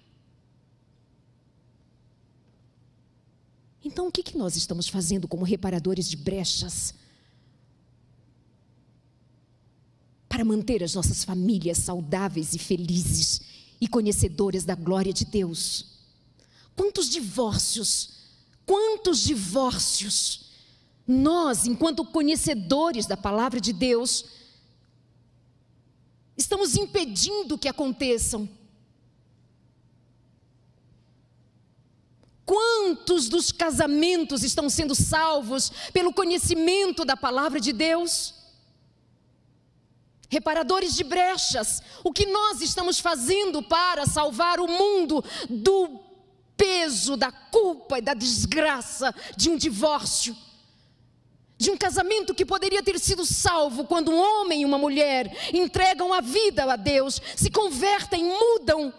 Então, 3.84 4.08
o 4.08 4.12
que, 4.12 4.22
que 4.22 4.38
nós 4.38 4.56
estamos 4.56 4.88
fazendo 4.88 5.28
como 5.28 5.44
reparadores 5.44 6.08
de 6.10 6.16
brechas 6.16 6.94
para 10.30 10.46
manter 10.46 10.84
as 10.84 10.94
nossas 10.94 11.24
famílias 11.24 11.80
saudáveis 11.80 12.54
e 12.54 12.60
felizes 12.60 13.42
e 13.80 13.88
conhecedoras 13.88 14.64
da 14.64 14.76
glória 14.76 15.12
de 15.12 15.26
Deus? 15.26 16.00
Quantos 16.76 17.10
divórcios, 17.10 18.12
quantos 18.66 19.20
divórcios 19.20 20.52
nós, 21.08 21.66
enquanto 21.66 22.06
conhecedores 22.06 23.08
da 23.08 23.18
palavra 23.18 23.60
de 23.60 23.74
Deus, 23.74 24.26
estamos 26.38 26.76
impedindo 26.76 27.58
que 27.58 27.68
aconteçam? 27.68 28.48
Quantos 32.46 33.30
dos 33.30 33.52
casamentos 33.52 34.44
estão 34.44 34.70
sendo 34.70 34.96
salvos 34.96 35.72
pelo 35.94 36.14
conhecimento 36.14 37.06
da 37.06 37.16
palavra 37.16 37.60
de 37.60 37.72
Deus? 37.72 38.34
Reparadores 40.30 40.96
de 40.96 41.04
brechas, 41.04 41.82
o 42.04 42.12
que 42.12 42.26
nós 42.26 42.62
estamos 42.62 43.00
fazendo 43.00 43.62
para 43.62 44.06
salvar 44.06 44.60
o 44.60 44.68
mundo 44.68 45.24
do 45.50 46.00
peso, 46.56 47.18
da 47.18 47.32
culpa 47.32 48.00
e 48.00 48.02
da 48.02 48.14
desgraça 48.14 49.14
de 49.36 49.50
um 49.50 49.58
divórcio? 49.58 50.36
de 51.62 51.70
um 51.70 51.78
casamento 51.78 52.34
que 52.34 52.44
poderia 52.44 52.82
ter 52.82 52.98
sido 53.00 53.24
salvo 53.24 53.84
quando 53.84 54.10
um 54.10 54.18
homem 54.20 54.64
e 54.64 54.66
uma 54.66 54.80
mulher 54.80 55.32
entregam 55.54 56.12
a 56.12 56.20
vida 56.20 56.64
a 56.64 56.76
Deus, 56.76 57.22
se 57.36 57.52
convertem, 57.52 58.24
mudam 58.24 58.92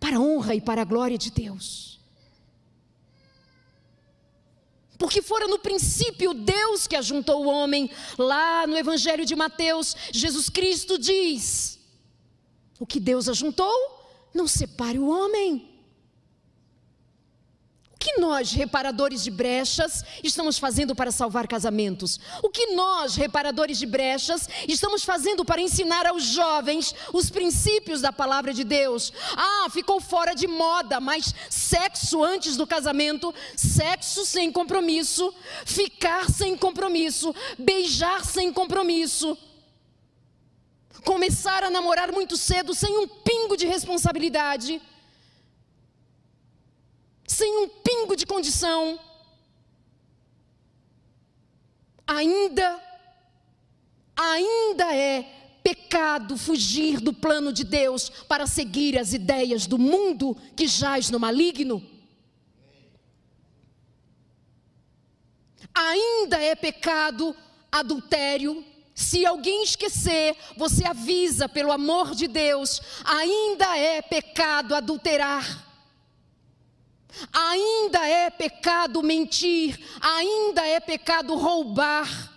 para 0.00 0.16
a 0.16 0.18
honra 0.18 0.54
e 0.54 0.62
para 0.62 0.80
a 0.80 0.84
glória 0.86 1.18
de 1.18 1.30
Deus. 1.30 1.97
Porque 4.98 5.22
fora 5.22 5.46
no 5.46 5.60
princípio 5.60 6.34
Deus 6.34 6.88
que 6.88 6.96
ajuntou 6.96 7.44
o 7.44 7.48
homem. 7.48 7.88
Lá 8.18 8.66
no 8.66 8.76
Evangelho 8.76 9.24
de 9.24 9.36
Mateus, 9.36 9.96
Jesus 10.12 10.48
Cristo 10.48 10.98
diz: 10.98 11.78
O 12.80 12.86
que 12.86 12.98
Deus 12.98 13.28
ajuntou, 13.28 13.72
não 14.34 14.48
separe 14.48 14.98
o 14.98 15.08
homem. 15.08 15.67
Que 17.98 18.20
nós, 18.20 18.52
reparadores 18.52 19.24
de 19.24 19.30
brechas, 19.30 20.04
estamos 20.22 20.56
fazendo 20.56 20.94
para 20.94 21.10
salvar 21.10 21.48
casamentos? 21.48 22.20
O 22.42 22.48
que 22.48 22.66
nós, 22.66 23.16
reparadores 23.16 23.76
de 23.76 23.86
brechas, 23.86 24.48
estamos 24.68 25.02
fazendo 25.02 25.44
para 25.44 25.60
ensinar 25.60 26.06
aos 26.06 26.22
jovens 26.22 26.94
os 27.12 27.28
princípios 27.28 28.00
da 28.00 28.12
palavra 28.12 28.54
de 28.54 28.62
Deus? 28.62 29.12
Ah, 29.36 29.66
ficou 29.70 30.00
fora 30.00 30.32
de 30.32 30.46
moda, 30.46 31.00
mas 31.00 31.34
sexo 31.50 32.22
antes 32.22 32.56
do 32.56 32.68
casamento, 32.68 33.34
sexo 33.56 34.24
sem 34.24 34.52
compromisso, 34.52 35.34
ficar 35.66 36.30
sem 36.30 36.56
compromisso, 36.56 37.34
beijar 37.58 38.24
sem 38.24 38.52
compromisso. 38.52 39.36
Começar 41.04 41.64
a 41.64 41.70
namorar 41.70 42.12
muito 42.12 42.36
cedo 42.36 42.74
sem 42.74 42.96
um 42.96 43.08
pingo 43.08 43.56
de 43.56 43.66
responsabilidade 43.66 44.80
sem 47.28 47.56
um 47.58 47.68
pingo 47.98 48.14
de 48.14 48.26
condição, 48.26 48.98
ainda, 52.06 52.80
ainda 54.16 54.94
é 54.94 55.22
pecado 55.64 56.36
fugir 56.36 57.00
do 57.00 57.12
plano 57.12 57.52
de 57.52 57.64
Deus 57.64 58.08
para 58.08 58.46
seguir 58.46 58.96
as 58.96 59.12
ideias 59.12 59.66
do 59.66 59.78
mundo 59.78 60.36
que 60.56 60.68
jaz 60.68 61.10
no 61.10 61.18
maligno. 61.18 61.84
Ainda 65.74 66.40
é 66.40 66.54
pecado 66.54 67.34
adultério. 67.70 68.64
Se 68.94 69.26
alguém 69.26 69.62
esquecer, 69.62 70.36
você 70.56 70.84
avisa 70.84 71.48
pelo 71.48 71.70
amor 71.72 72.14
de 72.14 72.26
Deus. 72.26 72.80
Ainda 73.04 73.76
é 73.76 74.02
pecado 74.02 74.74
adulterar. 74.74 75.67
Ainda 77.32 78.06
é 78.06 78.30
pecado 78.30 79.02
mentir, 79.02 79.78
ainda 80.00 80.64
é 80.66 80.78
pecado 80.80 81.34
roubar, 81.34 82.32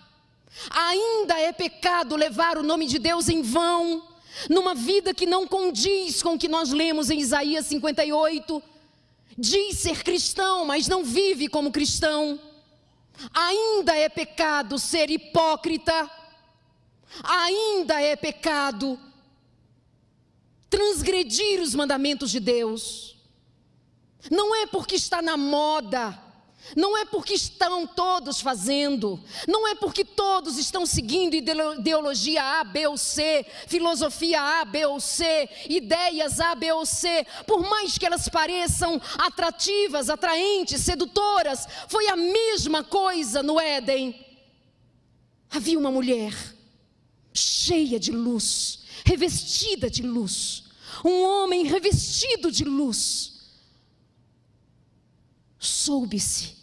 ainda 0.70 1.38
é 1.38 1.52
pecado 1.52 2.16
levar 2.16 2.58
o 2.58 2.62
nome 2.62 2.86
de 2.86 2.98
Deus 2.98 3.28
em 3.28 3.42
vão, 3.42 4.08
numa 4.48 4.74
vida 4.74 5.14
que 5.14 5.26
não 5.26 5.46
condiz 5.46 6.22
com 6.22 6.34
o 6.34 6.38
que 6.38 6.48
nós 6.48 6.70
lemos 6.70 7.10
em 7.10 7.20
Isaías 7.20 7.66
58. 7.66 8.62
Diz 9.38 9.78
ser 9.78 10.02
cristão, 10.02 10.64
mas 10.64 10.88
não 10.88 11.04
vive 11.04 11.48
como 11.48 11.72
cristão. 11.72 12.38
Ainda 13.32 13.96
é 13.96 14.08
pecado 14.08 14.78
ser 14.78 15.10
hipócrita, 15.10 16.10
ainda 17.22 18.00
é 18.00 18.16
pecado 18.16 18.98
transgredir 20.68 21.60
os 21.60 21.74
mandamentos 21.74 22.30
de 22.30 22.40
Deus. 22.40 23.11
Não 24.30 24.54
é 24.54 24.66
porque 24.66 24.94
está 24.94 25.20
na 25.20 25.36
moda, 25.36 26.18
não 26.76 26.96
é 26.96 27.04
porque 27.04 27.34
estão 27.34 27.86
todos 27.86 28.40
fazendo, 28.40 29.20
não 29.48 29.66
é 29.66 29.74
porque 29.74 30.04
todos 30.04 30.56
estão 30.58 30.86
seguindo 30.86 31.34
ideologia 31.34 32.60
A, 32.60 32.64
B 32.64 32.86
ou 32.86 32.96
C, 32.96 33.44
filosofia 33.66 34.40
A, 34.40 34.64
B 34.64 34.86
ou 34.86 35.00
C, 35.00 35.48
ideias 35.68 36.40
A, 36.40 36.54
B 36.54 36.72
ou 36.72 36.86
C, 36.86 37.26
por 37.46 37.68
mais 37.68 37.98
que 37.98 38.06
elas 38.06 38.28
pareçam 38.28 39.00
atrativas, 39.18 40.08
atraentes, 40.08 40.80
sedutoras, 40.82 41.66
foi 41.88 42.08
a 42.08 42.16
mesma 42.16 42.84
coisa 42.84 43.42
no 43.42 43.60
Éden. 43.60 44.24
Havia 45.50 45.78
uma 45.78 45.90
mulher 45.90 46.32
cheia 47.34 47.98
de 47.98 48.12
luz, 48.12 48.84
revestida 49.04 49.90
de 49.90 50.02
luz, 50.02 50.64
um 51.04 51.22
homem 51.22 51.64
revestido 51.64 52.50
de 52.50 52.64
luz 52.64 53.31
soube-se 55.62 56.56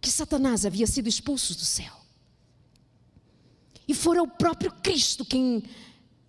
que 0.00 0.10
Satanás 0.10 0.64
havia 0.64 0.86
sido 0.86 1.08
expulso 1.08 1.54
do 1.54 1.64
céu. 1.64 1.92
E 3.86 3.92
fora 3.92 4.22
o 4.22 4.28
próprio 4.28 4.70
Cristo 4.70 5.24
quem 5.24 5.62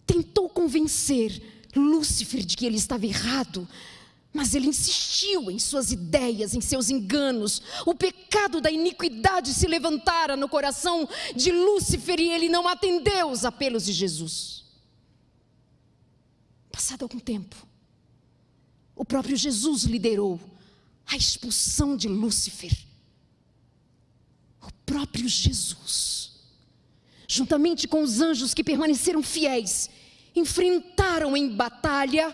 tentou 0.05 0.49
convencer 0.49 1.41
Lúcifer 1.75 2.43
de 2.43 2.57
que 2.57 2.65
ele 2.65 2.75
estava 2.75 3.05
errado, 3.05 3.67
mas 4.33 4.55
ele 4.55 4.67
insistiu 4.67 5.51
em 5.51 5.59
suas 5.59 5.91
ideias, 5.91 6.53
em 6.53 6.59
seus 6.59 6.89
enganos. 6.89 7.61
O 7.85 7.93
pecado 7.93 8.59
da 8.59 8.71
iniquidade 8.71 9.53
se 9.53 9.67
levantara 9.67 10.35
no 10.35 10.49
coração 10.49 11.07
de 11.35 11.51
Lúcifer 11.51 12.19
e 12.19 12.31
ele 12.31 12.49
não 12.49 12.67
atendeu 12.67 13.29
os 13.29 13.45
apelos 13.45 13.85
de 13.85 13.93
Jesus. 13.93 14.65
Passado 16.71 17.03
algum 17.03 17.19
tempo, 17.19 17.55
o 18.95 19.05
próprio 19.05 19.37
Jesus 19.37 19.83
liderou 19.83 20.39
a 21.11 21.17
expulsão 21.17 21.97
de 21.97 22.07
Lúcifer. 22.07 22.71
O 24.61 24.71
próprio 24.85 25.27
Jesus, 25.27 26.39
juntamente 27.27 27.87
com 27.87 28.01
os 28.01 28.21
anjos 28.21 28.53
que 28.53 28.63
permaneceram 28.63 29.21
fiéis, 29.21 29.89
enfrentaram 30.33 31.35
em 31.35 31.53
batalha 31.53 32.33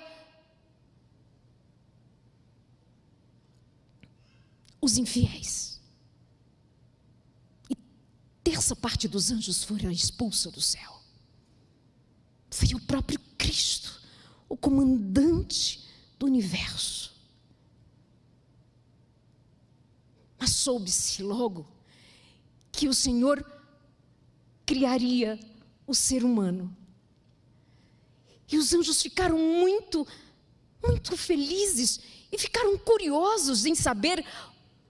os 4.79 4.97
infiéis. 4.97 5.81
E 7.71 7.75
terça 8.43 8.75
parte 8.75 9.07
dos 9.07 9.31
anjos 9.31 9.63
foram 9.63 9.89
expulsos 9.89 10.51
do 10.53 10.61
céu. 10.61 11.01
Foi 12.51 12.75
o 12.75 12.79
próprio 12.81 13.19
Cristo, 13.37 14.01
o 14.47 14.55
comandante 14.55 15.83
do 16.19 16.27
universo 16.27 17.07
Mas 20.39 20.51
soube-se 20.67 21.23
logo 21.23 21.65
que 22.73 22.89
o 22.89 22.93
Senhor 22.93 23.41
criaria 24.65 25.39
o 25.87 25.95
ser 25.95 26.25
humano. 26.25 26.75
E 28.51 28.57
os 28.57 28.73
anjos 28.73 29.01
ficaram 29.01 29.37
muito, 29.37 30.05
muito 30.85 31.15
felizes 31.15 32.01
e 32.29 32.37
ficaram 32.37 32.77
curiosos 32.77 33.65
em 33.65 33.75
saber 33.75 34.25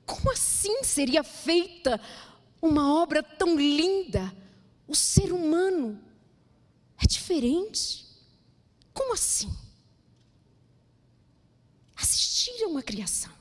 como 0.03 0.31
assim 0.31 0.83
seria 0.83 1.23
feita 1.23 2.01
uma 2.59 2.99
obra 2.99 3.21
tão 3.21 3.55
linda. 3.55 4.35
O 4.87 4.95
ser 4.95 5.31
humano 5.31 6.03
é 6.97 7.05
diferente. 7.05 8.03
Como 8.95 9.13
assim? 9.13 9.55
Assistiram 11.95 12.75
à 12.77 12.81
criação. 12.81 13.36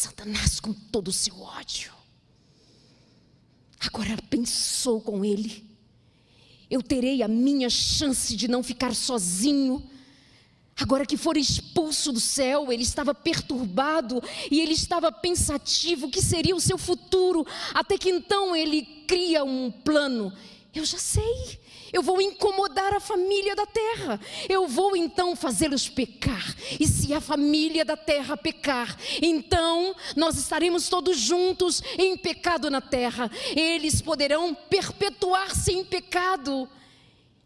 Satanás, 0.00 0.58
com 0.58 0.72
todo 0.72 1.08
o 1.08 1.12
seu 1.12 1.38
ódio, 1.42 1.92
agora 3.78 4.16
pensou 4.30 4.98
com 4.98 5.22
ele: 5.22 5.62
eu 6.70 6.82
terei 6.82 7.22
a 7.22 7.28
minha 7.28 7.68
chance 7.68 8.34
de 8.34 8.48
não 8.48 8.62
ficar 8.62 8.94
sozinho. 8.94 9.86
Agora 10.74 11.04
que 11.04 11.18
for 11.18 11.36
expulso 11.36 12.10
do 12.12 12.20
céu, 12.20 12.72
ele 12.72 12.82
estava 12.82 13.14
perturbado 13.14 14.22
e 14.50 14.60
ele 14.60 14.72
estava 14.72 15.12
pensativo: 15.12 16.06
o 16.06 16.10
que 16.10 16.22
seria 16.22 16.56
o 16.56 16.60
seu 16.60 16.78
futuro? 16.78 17.46
Até 17.74 17.98
que 17.98 18.08
então 18.08 18.56
ele 18.56 19.04
cria 19.06 19.44
um 19.44 19.70
plano. 19.70 20.32
Eu 20.74 20.86
já 20.86 20.98
sei, 20.98 21.60
eu 21.92 22.02
vou 22.02 22.20
incomodar 22.20 22.94
a 22.94 23.00
família 23.00 23.54
da 23.56 23.66
terra. 23.66 24.20
Eu 24.48 24.68
vou 24.68 24.96
então 24.96 25.34
fazê-los 25.34 25.88
pecar. 25.88 26.54
E 26.78 26.86
se 26.86 27.12
a 27.12 27.20
família 27.20 27.84
da 27.84 27.96
terra 27.96 28.36
pecar, 28.36 28.96
então 29.20 29.94
nós 30.16 30.36
estaremos 30.36 30.88
todos 30.88 31.18
juntos 31.18 31.82
em 31.98 32.16
pecado 32.16 32.70
na 32.70 32.80
terra. 32.80 33.30
Eles 33.56 34.00
poderão 34.00 34.54
perpetuar-se 34.54 35.72
em 35.72 35.84
pecado. 35.84 36.68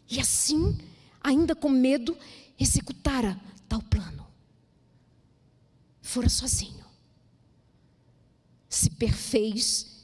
E 0.09 0.19
assim, 0.19 0.77
ainda 1.23 1.55
com 1.55 1.69
medo, 1.69 2.17
executara 2.59 3.39
tal 3.67 3.81
plano. 3.81 4.27
Fora 6.01 6.29
sozinho. 6.29 6.85
Se 8.69 8.89
perfez 8.91 10.03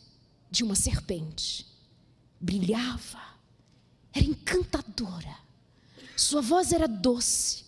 de 0.49 0.63
uma 0.63 0.75
serpente. 0.75 1.67
Brilhava 2.39 3.30
era 4.13 4.25
encantadora, 4.25 5.37
sua 6.21 6.41
voz 6.41 6.71
era 6.71 6.87
doce. 6.87 7.65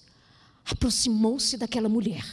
Aproximou-se 0.66 1.58
daquela 1.58 1.90
mulher, 1.90 2.24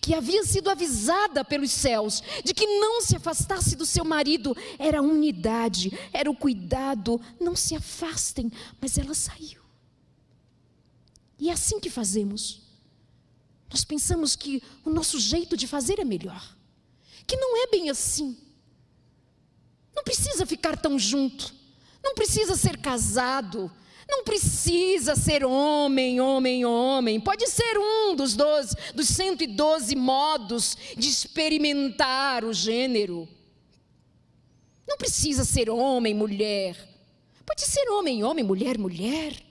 que 0.00 0.14
havia 0.14 0.44
sido 0.44 0.68
avisada 0.68 1.44
pelos 1.44 1.70
céus 1.70 2.22
de 2.44 2.52
que 2.52 2.66
não 2.66 3.00
se 3.00 3.16
afastasse 3.16 3.74
do 3.74 3.86
seu 3.86 4.04
marido. 4.04 4.54
Era 4.78 4.98
a 4.98 5.02
unidade, 5.02 5.90
era 6.12 6.30
o 6.30 6.36
cuidado. 6.36 7.20
Não 7.40 7.56
se 7.56 7.74
afastem, 7.74 8.52
mas 8.80 8.98
ela 8.98 9.14
saiu. 9.14 9.62
E 11.38 11.48
é 11.48 11.52
assim 11.52 11.80
que 11.80 11.88
fazemos. 11.88 12.60
Nós 13.70 13.84
pensamos 13.84 14.36
que 14.36 14.62
o 14.84 14.90
nosso 14.90 15.18
jeito 15.18 15.56
de 15.56 15.66
fazer 15.66 15.98
é 15.98 16.04
melhor, 16.04 16.56
que 17.26 17.36
não 17.36 17.64
é 17.64 17.66
bem 17.68 17.88
assim. 17.90 18.36
Não 19.94 20.04
precisa 20.04 20.44
ficar 20.44 20.76
tão 20.76 20.98
junto. 20.98 21.54
Não 22.04 22.14
precisa 22.14 22.54
ser 22.54 22.76
casado, 22.76 23.72
Não 24.06 24.22
precisa 24.22 25.16
ser 25.16 25.46
homem, 25.46 26.20
homem, 26.20 26.66
homem. 26.66 27.18
Pode 27.18 27.48
ser 27.48 27.78
um 27.78 28.14
dos, 28.14 28.36
12, 28.36 28.76
dos 28.94 29.08
112 29.08 29.96
modos 29.96 30.76
de 30.94 31.08
experimentar 31.08 32.44
o 32.44 32.52
gênero. 32.52 33.26
Não 34.86 34.98
precisa 34.98 35.42
ser 35.42 35.70
homem, 35.70 36.12
mulher. 36.12 36.76
Pode 37.46 37.62
ser 37.62 37.88
homem, 37.88 38.22
homem, 38.22 38.44
mulher, 38.44 38.76
mulher. 38.78 39.42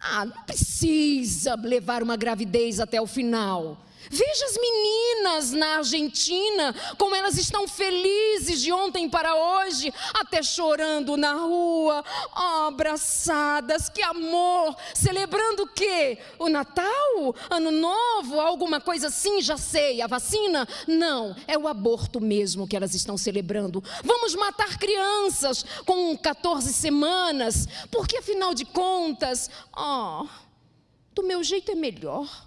Ah, 0.00 0.24
não 0.24 0.42
precisa 0.42 1.54
levar 1.54 2.02
uma 2.02 2.16
gravidez 2.16 2.80
até 2.80 3.00
o 3.00 3.06
final. 3.06 3.85
Veja 4.10 4.44
as 4.44 4.56
meninas 4.56 5.52
na 5.52 5.78
Argentina, 5.78 6.74
como 6.96 7.14
elas 7.14 7.36
estão 7.36 7.66
felizes 7.66 8.60
de 8.60 8.72
ontem 8.72 9.08
para 9.08 9.34
hoje, 9.34 9.92
até 10.14 10.42
chorando 10.42 11.16
na 11.16 11.34
rua, 11.34 12.04
oh, 12.34 12.66
abraçadas, 12.68 13.88
que 13.88 14.02
amor, 14.02 14.76
celebrando 14.94 15.64
o 15.64 15.68
quê? 15.68 16.18
O 16.38 16.48
Natal? 16.48 17.34
Ano 17.50 17.70
Novo? 17.70 18.40
Alguma 18.40 18.80
coisa 18.80 19.08
assim? 19.08 19.40
Já 19.40 19.56
sei, 19.56 20.00
a 20.00 20.06
vacina? 20.06 20.66
Não, 20.86 21.34
é 21.46 21.58
o 21.58 21.66
aborto 21.66 22.20
mesmo 22.20 22.66
que 22.66 22.76
elas 22.76 22.94
estão 22.94 23.16
celebrando. 23.16 23.82
Vamos 24.04 24.34
matar 24.34 24.78
crianças 24.78 25.64
com 25.84 26.16
14 26.16 26.72
semanas, 26.72 27.66
porque 27.90 28.18
afinal 28.18 28.54
de 28.54 28.64
contas, 28.64 29.50
oh, 29.76 30.26
do 31.14 31.22
meu 31.22 31.42
jeito 31.42 31.70
é 31.72 31.74
melhor. 31.74 32.46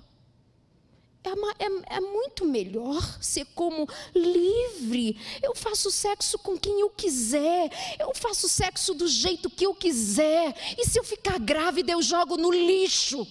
É, 1.24 1.30
é, 1.30 1.98
é, 1.98 2.00
muito 2.00 2.46
melhor 2.46 3.02
ser 3.22 3.46
como 3.54 3.88
livre. 4.16 5.20
Eu 5.44 5.54
faço 5.54 5.92
sexo 5.92 6.40
com 6.40 6.58
quem 6.58 6.80
eu 6.80 6.90
quiser. 6.90 7.70
Eu 8.00 8.16
faço 8.16 8.48
sexo 8.48 8.94
do 8.94 9.08
jeito 9.08 9.50
que 9.50 9.66
eu 9.66 9.76
quiser. 9.76 10.56
E 10.78 10.86
se 10.86 10.98
eu 10.98 11.04
ficar 11.04 11.38
grávida, 11.38 11.92
eu 11.92 12.02
jogo 12.02 12.38
no 12.38 12.52
lixo. 12.52 13.28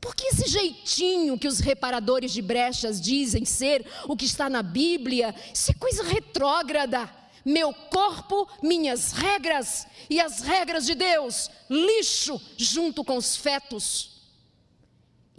Porque 0.00 0.26
esse 0.28 0.48
jeitinho 0.48 1.38
que 1.38 1.46
os 1.46 1.60
reparadores 1.60 2.32
de 2.32 2.42
brechas 2.42 3.00
dizem 3.00 3.44
ser 3.44 3.86
o 4.08 4.16
que 4.16 4.24
está 4.24 4.48
na 4.48 4.62
Bíblia, 4.62 5.34
isso 5.54 5.70
é 5.70 5.74
coisa 5.74 6.02
retrógrada. 6.02 7.08
Meu 7.44 7.72
corpo, 7.72 8.48
minhas 8.62 9.12
regras 9.12 9.86
e 10.08 10.20
as 10.20 10.40
regras 10.40 10.84
de 10.86 10.94
Deus, 10.94 11.50
lixo 11.68 12.40
junto 12.56 13.04
com 13.04 13.16
os 13.16 13.36
fetos. 13.36 14.09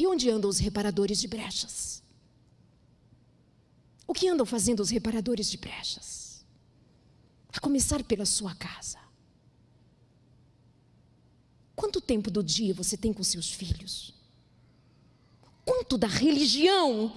E 0.02 0.08
onde 0.08 0.32
andam 0.32 0.50
os 0.50 0.58
reparadores 0.58 1.22
de 1.22 1.28
brechas? 1.28 2.02
O 4.08 4.16
que 4.16 4.28
andam 4.28 4.48
fazendo 4.48 4.80
os 4.80 4.90
reparadores 4.90 5.48
de 5.52 5.58
brechas? 5.58 6.44
A 7.54 7.60
começar 7.60 8.04
pela 8.04 8.26
sua 8.26 8.56
casa. 8.56 8.98
Quanto 11.76 12.02
tempo 12.02 12.32
do 12.32 12.44
dia 12.44 12.74
você 12.74 12.98
tem 12.98 13.14
com 13.14 13.24
seus 13.24 13.52
filhos? 13.52 14.12
Quanto 15.64 16.00
da 16.00 16.08
religião 16.08 17.16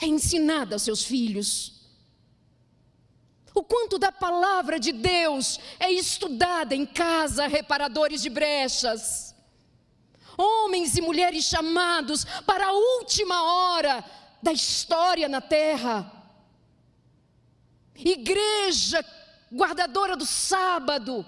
é 0.00 0.06
ensinada 0.06 0.76
aos 0.76 0.82
seus 0.82 1.02
filhos? 1.02 1.88
O 3.52 3.64
quanto 3.64 3.98
da 3.98 4.12
palavra 4.12 4.78
de 4.78 4.92
Deus 4.92 5.58
é 5.80 5.90
estudada 5.90 6.72
em 6.72 6.86
casa, 6.86 7.48
reparadores 7.48 8.22
de 8.22 8.30
brechas? 8.30 9.25
Homens 10.36 10.96
e 10.96 11.00
mulheres 11.00 11.44
chamados 11.44 12.24
para 12.44 12.66
a 12.66 12.72
última 12.72 13.42
hora 13.42 14.04
da 14.42 14.52
história 14.52 15.28
na 15.28 15.40
terra. 15.40 16.12
Igreja 17.94 19.04
guardadora 19.52 20.16
do 20.16 20.26
sábado, 20.26 21.24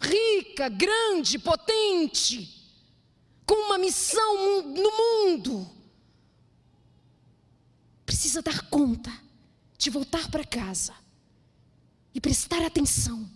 rica, 0.00 0.68
grande, 0.68 1.38
potente, 1.38 2.54
com 3.44 3.54
uma 3.66 3.78
missão 3.78 4.62
no 4.62 4.90
mundo, 4.90 5.70
precisa 8.04 8.42
dar 8.42 8.68
conta 8.68 9.12
de 9.78 9.90
voltar 9.90 10.30
para 10.30 10.44
casa 10.44 10.94
e 12.14 12.20
prestar 12.20 12.64
atenção. 12.64 13.28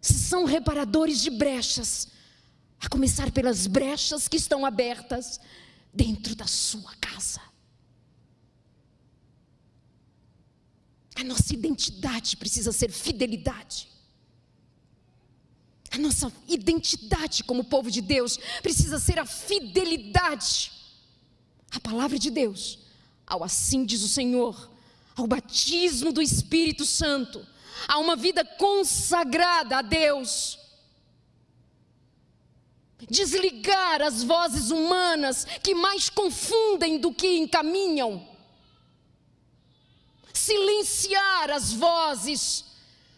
Se 0.00 0.14
são 0.14 0.44
reparadores 0.44 1.20
de 1.20 1.30
brechas, 1.30 2.08
a 2.80 2.88
começar 2.88 3.30
pelas 3.32 3.66
brechas 3.66 4.28
que 4.28 4.36
estão 4.36 4.64
abertas 4.64 5.40
dentro 5.92 6.34
da 6.34 6.46
sua 6.46 6.94
casa. 7.00 7.40
A 11.16 11.24
nossa 11.24 11.52
identidade 11.52 12.36
precisa 12.36 12.70
ser 12.70 12.92
fidelidade. 12.92 13.88
A 15.90 15.98
nossa 15.98 16.32
identidade 16.46 17.42
como 17.42 17.64
povo 17.64 17.90
de 17.90 18.00
Deus 18.00 18.38
precisa 18.62 19.00
ser 19.00 19.18
a 19.18 19.26
fidelidade 19.26 20.70
à 21.70 21.80
palavra 21.80 22.18
de 22.18 22.30
Deus, 22.30 22.78
ao 23.26 23.42
assim 23.42 23.84
diz 23.84 24.02
o 24.02 24.08
Senhor, 24.08 24.70
ao 25.16 25.26
batismo 25.26 26.12
do 26.12 26.22
Espírito 26.22 26.84
Santo, 26.84 27.44
a 27.88 27.98
uma 27.98 28.14
vida 28.14 28.44
consagrada 28.44 29.78
a 29.78 29.82
Deus 29.82 30.58
desligar 33.06 34.02
as 34.02 34.22
vozes 34.22 34.70
humanas 34.70 35.44
que 35.62 35.74
mais 35.74 36.08
confundem 36.08 36.98
do 36.98 37.12
que 37.12 37.38
encaminham, 37.38 38.26
silenciar 40.32 41.50
as 41.50 41.72
vozes 41.72 42.64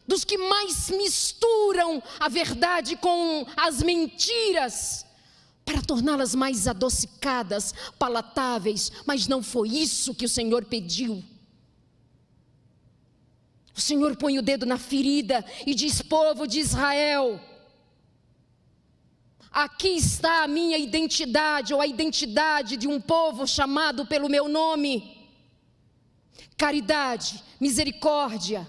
dos 0.06 0.24
que 0.24 0.36
mais 0.36 0.90
misturam 0.90 2.02
a 2.18 2.28
verdade 2.28 2.96
com 2.96 3.46
as 3.56 3.80
mentiras, 3.80 5.06
para 5.64 5.80
torná-las 5.80 6.34
mais 6.34 6.66
adocicadas, 6.66 7.72
palatáveis, 7.96 8.90
mas 9.06 9.28
não 9.28 9.40
foi 9.40 9.68
isso 9.68 10.14
que 10.14 10.24
o 10.24 10.28
Senhor 10.28 10.64
pediu. 10.64 11.22
O 13.76 13.80
Senhor 13.80 14.16
põe 14.16 14.36
o 14.36 14.42
dedo 14.42 14.66
na 14.66 14.76
ferida 14.76 15.44
e 15.64 15.74
diz: 15.74 16.02
Povo 16.02 16.44
de 16.44 16.58
Israel, 16.58 17.40
Aqui 19.50 19.88
está 19.88 20.44
a 20.44 20.48
minha 20.48 20.78
identidade, 20.78 21.74
ou 21.74 21.80
a 21.80 21.86
identidade 21.86 22.76
de 22.76 22.86
um 22.86 23.00
povo 23.00 23.48
chamado 23.48 24.06
pelo 24.06 24.28
meu 24.28 24.48
nome: 24.48 25.28
caridade, 26.56 27.42
misericórdia, 27.60 28.66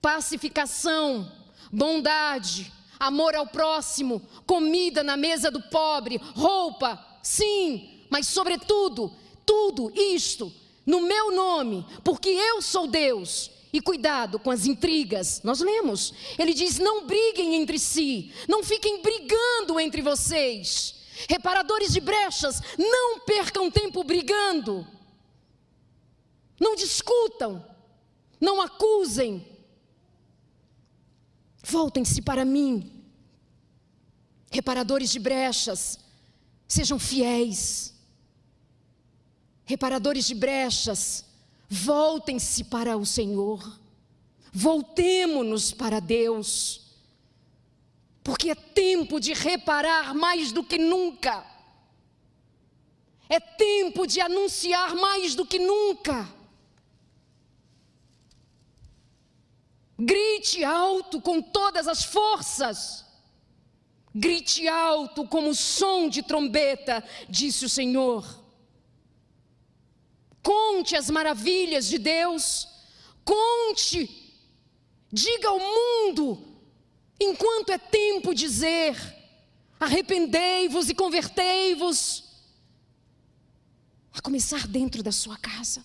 pacificação, 0.00 1.30
bondade, 1.72 2.72
amor 2.98 3.36
ao 3.36 3.46
próximo, 3.46 4.20
comida 4.44 5.04
na 5.04 5.16
mesa 5.16 5.52
do 5.52 5.62
pobre, 5.62 6.20
roupa, 6.34 6.98
sim, 7.22 8.04
mas 8.10 8.26
sobretudo, 8.26 9.14
tudo 9.46 9.92
isto 9.94 10.52
no 10.84 11.00
meu 11.00 11.30
nome, 11.30 11.86
porque 12.02 12.28
eu 12.28 12.60
sou 12.60 12.88
Deus 12.88 13.51
e 13.72 13.80
cuidado 13.80 14.38
com 14.38 14.50
as 14.50 14.66
intrigas. 14.66 15.40
Nós 15.42 15.60
lemos. 15.60 16.12
Ele 16.38 16.52
diz: 16.52 16.78
não 16.78 17.06
briguem 17.06 17.56
entre 17.56 17.78
si, 17.78 18.32
não 18.48 18.62
fiquem 18.62 19.00
brigando 19.00 19.80
entre 19.80 20.02
vocês. 20.02 21.00
Reparadores 21.28 21.92
de 21.92 22.00
brechas, 22.00 22.60
não 22.76 23.20
percam 23.20 23.70
tempo 23.70 24.02
brigando. 24.02 24.86
Não 26.60 26.74
discutam, 26.74 27.64
não 28.40 28.60
acusem. 28.60 29.46
Voltem-se 31.64 32.20
para 32.22 32.44
mim. 32.44 33.04
Reparadores 34.50 35.10
de 35.10 35.18
brechas, 35.18 35.98
sejam 36.68 36.98
fiéis. 36.98 37.94
Reparadores 39.64 40.26
de 40.26 40.34
brechas, 40.34 41.24
Voltem-se 41.74 42.64
para 42.64 42.98
o 42.98 43.06
Senhor. 43.06 43.80
Voltemo-nos 44.52 45.72
para 45.72 46.00
Deus. 46.00 46.82
Porque 48.22 48.50
é 48.50 48.54
tempo 48.54 49.18
de 49.18 49.32
reparar 49.32 50.14
mais 50.14 50.52
do 50.52 50.62
que 50.62 50.76
nunca. 50.76 51.46
É 53.26 53.40
tempo 53.40 54.06
de 54.06 54.20
anunciar 54.20 54.94
mais 54.94 55.34
do 55.34 55.46
que 55.46 55.58
nunca. 55.58 56.28
Grite 59.98 60.62
alto 60.62 61.22
com 61.22 61.40
todas 61.40 61.88
as 61.88 62.04
forças. 62.04 63.06
Grite 64.14 64.68
alto 64.68 65.26
como 65.26 65.48
o 65.48 65.54
som 65.54 66.06
de 66.06 66.22
trombeta, 66.22 67.02
disse 67.30 67.64
o 67.64 67.68
Senhor. 67.70 68.41
Conte 70.42 70.96
as 70.96 71.08
maravilhas 71.10 71.86
de 71.86 71.98
Deus. 71.98 72.68
Conte. 73.24 74.18
Diga 75.12 75.48
ao 75.48 75.58
mundo, 75.58 76.42
enquanto 77.20 77.70
é 77.70 77.78
tempo 77.78 78.34
dizer: 78.34 78.96
arrependei-vos 79.78 80.88
e 80.88 80.94
convertei-vos. 80.94 82.24
A 84.12 84.20
começar 84.20 84.66
dentro 84.66 85.02
da 85.02 85.12
sua 85.12 85.36
casa. 85.36 85.84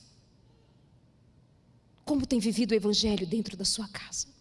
Como 2.05 2.25
tem 2.25 2.39
vivido 2.39 2.71
o 2.71 2.75
Evangelho 2.75 3.27
dentro 3.27 3.57
da 3.57 3.65
sua 3.65 3.87
casa? 3.87 4.37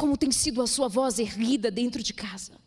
como 0.00 0.16
tem 0.16 0.32
sido 0.32 0.62
a 0.62 0.66
sua 0.66 0.88
voz 0.88 1.18
erguida 1.18 1.70
dentro 1.70 2.02
de 2.02 2.14
casa. 2.14 2.58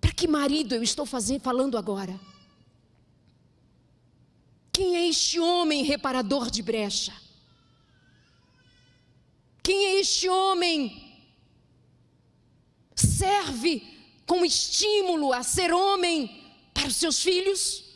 Para 0.00 0.12
que 0.12 0.28
marido 0.28 0.76
eu 0.76 0.82
estou 0.84 1.04
falando 1.04 1.76
agora? 1.76 2.18
Quem 4.78 4.94
é 4.94 5.08
este 5.08 5.40
homem 5.40 5.82
reparador 5.82 6.52
de 6.52 6.62
brecha? 6.62 7.12
Quem 9.60 9.86
é 9.86 9.94
este 9.98 10.28
homem? 10.28 11.18
Serve 12.94 13.82
como 14.24 14.44
estímulo 14.44 15.32
a 15.32 15.42
ser 15.42 15.72
homem 15.72 16.44
para 16.72 16.86
os 16.86 16.94
seus 16.94 17.20
filhos? 17.20 17.86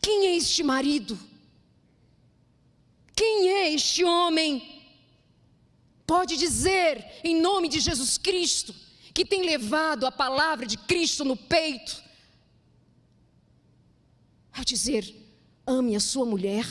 Quem 0.00 0.28
é 0.28 0.36
este 0.36 0.62
marido? 0.62 1.20
Quem 3.14 3.50
é 3.50 3.74
este 3.74 4.02
homem? 4.04 4.82
Pode 6.06 6.38
dizer, 6.38 7.20
em 7.22 7.38
nome 7.38 7.68
de 7.68 7.80
Jesus 7.80 8.16
Cristo, 8.16 8.74
que 9.12 9.26
tem 9.26 9.42
levado 9.42 10.06
a 10.06 10.10
palavra 10.10 10.64
de 10.64 10.78
Cristo 10.78 11.22
no 11.22 11.36
peito, 11.36 12.07
ao 14.58 14.64
dizer: 14.64 15.14
ame 15.66 15.94
a 15.94 16.00
sua 16.00 16.24
mulher, 16.24 16.66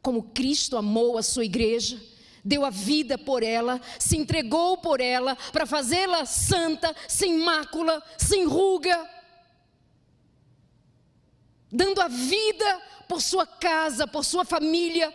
como 0.00 0.22
Cristo 0.22 0.76
amou 0.76 1.18
a 1.18 1.22
sua 1.22 1.44
igreja, 1.44 2.00
deu 2.44 2.64
a 2.64 2.70
vida 2.70 3.18
por 3.18 3.42
ela, 3.42 3.80
se 3.98 4.16
entregou 4.16 4.78
por 4.78 5.00
ela, 5.00 5.36
para 5.52 5.66
fazê-la 5.66 6.24
santa, 6.24 6.94
sem 7.08 7.38
mácula, 7.38 8.02
sem 8.16 8.44
ruga, 8.44 9.08
dando 11.70 12.00
a 12.00 12.08
vida 12.08 12.82
por 13.08 13.20
sua 13.20 13.46
casa, 13.46 14.06
por 14.06 14.24
sua 14.24 14.44
família. 14.44 15.12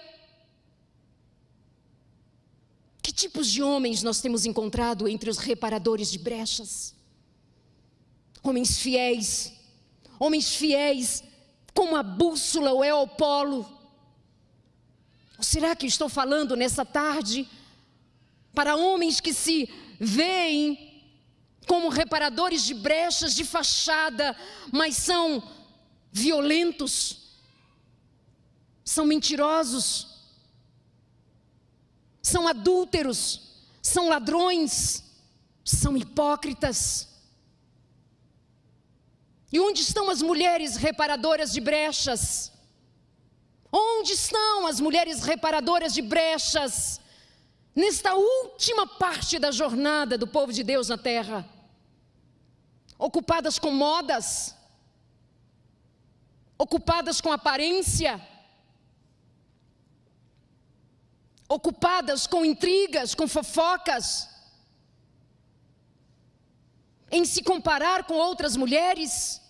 Que 3.02 3.12
tipos 3.12 3.48
de 3.48 3.62
homens 3.62 4.02
nós 4.02 4.22
temos 4.22 4.46
encontrado 4.46 5.08
entre 5.08 5.30
os 5.30 5.38
reparadores 5.38 6.12
de 6.12 6.18
brechas? 6.18 6.96
Homens 8.42 8.78
fiéis, 8.78 9.54
homens 10.20 10.56
fiéis 10.56 11.24
como 11.74 11.96
a 11.96 12.04
bússola 12.04 12.72
ou 12.72 12.84
é 12.84 12.94
o 12.94 13.08
polo. 13.08 13.70
Ou 15.38 15.44
será 15.44 15.76
que 15.76 15.86
estou 15.86 16.08
falando 16.08 16.56
nessa 16.56 16.86
tarde 16.86 17.48
para 18.54 18.76
homens 18.76 19.20
que 19.20 19.34
se 19.34 19.68
veem 20.00 20.94
como 21.68 21.90
reparadores 21.90 22.64
de 22.64 22.74
brechas 22.74 23.34
de 23.34 23.44
fachada, 23.44 24.36
mas 24.72 24.98
são 24.98 25.42
violentos, 26.12 27.20
são 28.84 29.06
mentirosos, 29.06 30.08
são 32.22 32.48
adúlteros, 32.48 33.42
são 33.82 34.08
ladrões, 34.10 35.04
são 35.64 35.98
hipócritas. 35.98 37.13
E 39.54 39.60
onde 39.60 39.82
estão 39.84 40.10
as 40.10 40.20
mulheres 40.20 40.78
reparadoras 40.78 41.54
de 41.54 41.62
brechas? 41.62 42.52
Onde 43.72 44.14
estão 44.14 44.66
as 44.66 44.80
mulheres 44.80 45.22
reparadoras 45.22 45.94
de 45.94 46.02
brechas 46.02 47.00
nesta 47.76 48.16
última 48.16 48.88
parte 48.88 49.38
da 49.38 49.52
jornada 49.52 50.18
do 50.18 50.26
povo 50.26 50.52
de 50.52 50.64
Deus 50.64 50.90
na 50.90 50.98
terra? 50.98 51.48
Ocupadas 52.98 53.60
com 53.60 53.70
modas, 53.70 54.56
ocupadas 56.58 57.22
com 57.22 57.32
aparência, 57.32 58.20
ocupadas 61.48 62.26
com 62.26 62.44
intrigas, 62.44 63.14
com 63.14 63.28
fofocas, 63.28 64.28
em 67.12 67.24
se 67.24 67.44
comparar 67.44 68.06
com 68.06 68.16
outras 68.16 68.58
mulheres, 68.58 69.43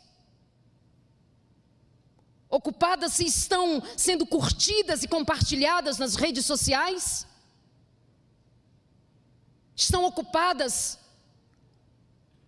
ocupadas 2.53 3.13
se 3.13 3.25
estão 3.25 3.81
sendo 3.97 4.27
curtidas 4.27 5.01
e 5.01 5.07
compartilhadas 5.07 5.97
nas 5.97 6.13
redes 6.13 6.45
sociais, 6.45 7.25
estão 9.75 10.05
ocupadas 10.05 10.99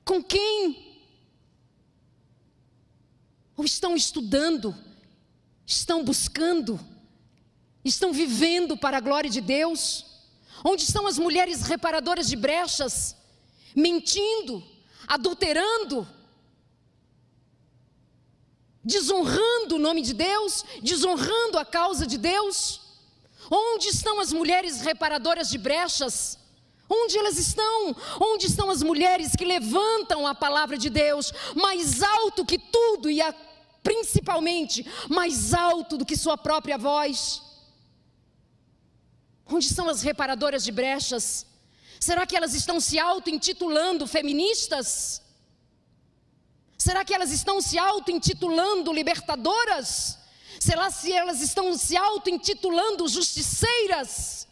com 0.04 0.24
quem? 0.24 1.02
Ou 3.58 3.66
estão 3.66 3.96
estudando, 3.96 4.76
estão 5.66 6.04
buscando, 6.04 6.80
estão 7.84 8.14
vivendo 8.14 8.78
para 8.78 8.98
a 8.98 9.02
glória 9.02 9.30
de 9.30 9.42
Deus? 9.42 10.06
Onde 10.64 10.84
estão 10.84 11.08
as 11.08 11.18
mulheres 11.18 11.64
reparadoras 11.64 12.28
de 12.28 12.36
brechas, 12.36 13.16
mentindo, 13.76 14.64
adulterando, 15.08 16.08
desonrando 18.86 19.76
o 19.76 19.80
nome 19.80 20.02
de 20.04 20.14
Deus, 20.14 20.64
desonrando 20.82 21.58
a 21.58 21.66
causa 21.66 22.06
de 22.06 22.18
Deus? 22.18 22.82
Onde 23.50 23.88
estão 23.88 24.20
as 24.20 24.32
mulheres 24.32 24.82
reparadoras 24.82 25.50
de 25.50 25.58
brechas? 25.58 26.38
Onde 26.88 27.18
elas 27.18 27.40
estão? 27.40 27.96
Onde 28.22 28.46
estão 28.46 28.70
as 28.70 28.84
mulheres 28.84 29.36
que 29.36 29.44
levantam 29.44 30.28
a 30.28 30.36
palavra 30.36 30.78
de 30.78 30.90
Deus 30.90 31.34
mais 31.56 32.04
alto 32.04 32.46
que 32.46 32.60
tudo 32.60 33.10
e 33.10 33.22
a, 33.22 33.34
principalmente 33.82 34.86
mais 35.10 35.54
alto 35.54 35.98
do 35.98 36.06
que 36.06 36.16
sua 36.16 36.38
própria 36.38 36.78
voz? 36.78 37.42
Onde 39.48 39.68
são 39.68 39.90
as 39.90 40.04
reparadoras 40.04 40.64
de 40.64 40.72
brechas? 40.72 41.48
Será 42.00 42.26
que 42.28 42.36
elas 42.36 42.54
estão 42.54 42.80
se 42.80 43.00
auto-intitulando 43.00 44.06
feministas? 44.06 45.25
Será 46.78 47.04
que 47.06 47.14
elas 47.14 47.32
estão 47.32 47.62
se 47.62 47.78
auto-intitulando 47.78 48.92
libertadoras? 48.92 50.18
Será 50.60 50.90
se 50.90 51.12
elas 51.12 51.42
estão 51.42 51.78
se 51.78 51.96
auto-intitulando 51.96 53.08
justiceiras? 53.08 54.48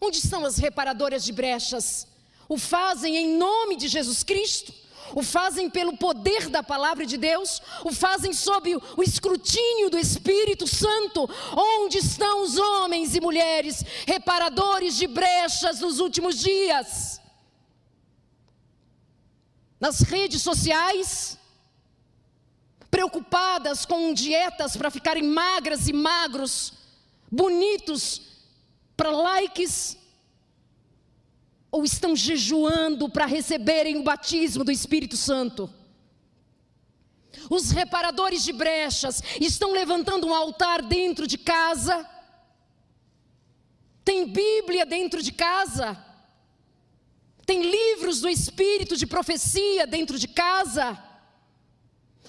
Onde 0.00 0.18
estão 0.18 0.44
as 0.44 0.58
reparadoras 0.58 1.24
de 1.24 1.32
brechas? 1.32 2.06
O 2.48 2.58
fazem 2.58 3.16
em 3.16 3.36
nome 3.36 3.76
de 3.76 3.88
Jesus 3.88 4.22
Cristo? 4.22 4.72
o 5.14 5.22
fazem 5.22 5.70
pelo 5.70 5.96
poder 5.96 6.48
da 6.48 6.62
palavra 6.62 7.06
de 7.06 7.16
Deus, 7.16 7.62
o 7.84 7.92
fazem 7.92 8.32
sob 8.32 8.74
o 8.96 9.02
escrutínio 9.02 9.90
do 9.90 9.98
Espírito 9.98 10.66
Santo. 10.66 11.28
Onde 11.56 11.98
estão 11.98 12.42
os 12.42 12.56
homens 12.56 13.14
e 13.14 13.20
mulheres 13.20 13.84
reparadores 14.06 14.96
de 14.96 15.06
brechas 15.06 15.80
nos 15.80 16.00
últimos 16.00 16.38
dias? 16.38 17.20
Nas 19.78 20.00
redes 20.00 20.42
sociais, 20.42 21.38
preocupadas 22.90 23.84
com 23.84 24.14
dietas 24.14 24.76
para 24.76 24.90
ficarem 24.90 25.22
magras 25.22 25.86
e 25.86 25.92
magros, 25.92 26.72
bonitos, 27.30 28.22
para 28.96 29.10
likes, 29.10 29.98
ou 31.70 31.84
estão 31.84 32.16
jejuando 32.16 33.08
para 33.08 33.26
receberem 33.26 33.98
o 33.98 34.02
batismo 34.02 34.64
do 34.64 34.72
Espírito 34.72 35.16
Santo? 35.16 35.70
Os 37.50 37.70
reparadores 37.70 38.42
de 38.42 38.52
brechas 38.52 39.22
estão 39.38 39.72
levantando 39.72 40.26
um 40.26 40.34
altar 40.34 40.80
dentro 40.80 41.26
de 41.26 41.36
casa? 41.36 42.08
Tem 44.02 44.26
Bíblia 44.26 44.86
dentro 44.86 45.22
de 45.22 45.32
casa? 45.32 46.02
Tem 47.46 47.62
livros 47.62 48.20
do 48.20 48.28
Espírito 48.28 48.96
de 48.96 49.06
profecia 49.06 49.86
dentro 49.86 50.18
de 50.18 50.26
casa? 50.26 51.00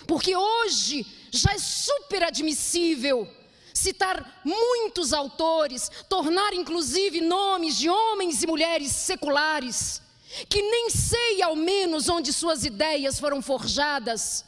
Porque 0.05 0.35
hoje 0.35 1.05
já 1.31 1.53
é 1.53 1.57
super 1.57 2.23
admissível 2.23 3.27
citar 3.73 4.41
muitos 4.43 5.13
autores, 5.13 5.89
tornar 6.09 6.53
inclusive 6.53 7.21
nomes 7.21 7.77
de 7.77 7.89
homens 7.89 8.41
e 8.41 8.47
mulheres 8.47 8.91
seculares, 8.91 10.01
que 10.49 10.61
nem 10.61 10.89
sei 10.89 11.41
ao 11.41 11.55
menos 11.55 12.09
onde 12.09 12.33
suas 12.33 12.65
ideias 12.65 13.19
foram 13.19 13.41
forjadas, 13.41 14.45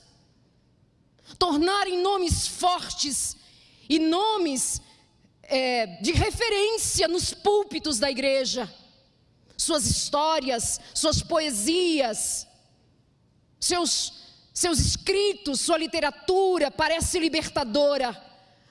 tornarem 1.38 2.01
nomes 2.01 2.47
fortes 2.47 3.38
e 3.88 3.99
nomes 3.99 4.82
é, 5.43 5.86
de 6.01 6.12
referência 6.12 7.08
nos 7.08 7.34
púlpitos 7.34 7.99
da 7.99 8.10
igreja, 8.10 8.71
suas 9.60 9.86
histórias, 9.86 10.80
suas 10.93 11.22
poesias, 11.22 12.48
seus, 13.60 14.13
seus 14.54 14.80
escritos, 14.80 15.60
sua 15.60 15.78
literatura 15.78 16.72
parece 16.72 17.19
libertadora. 17.19 18.17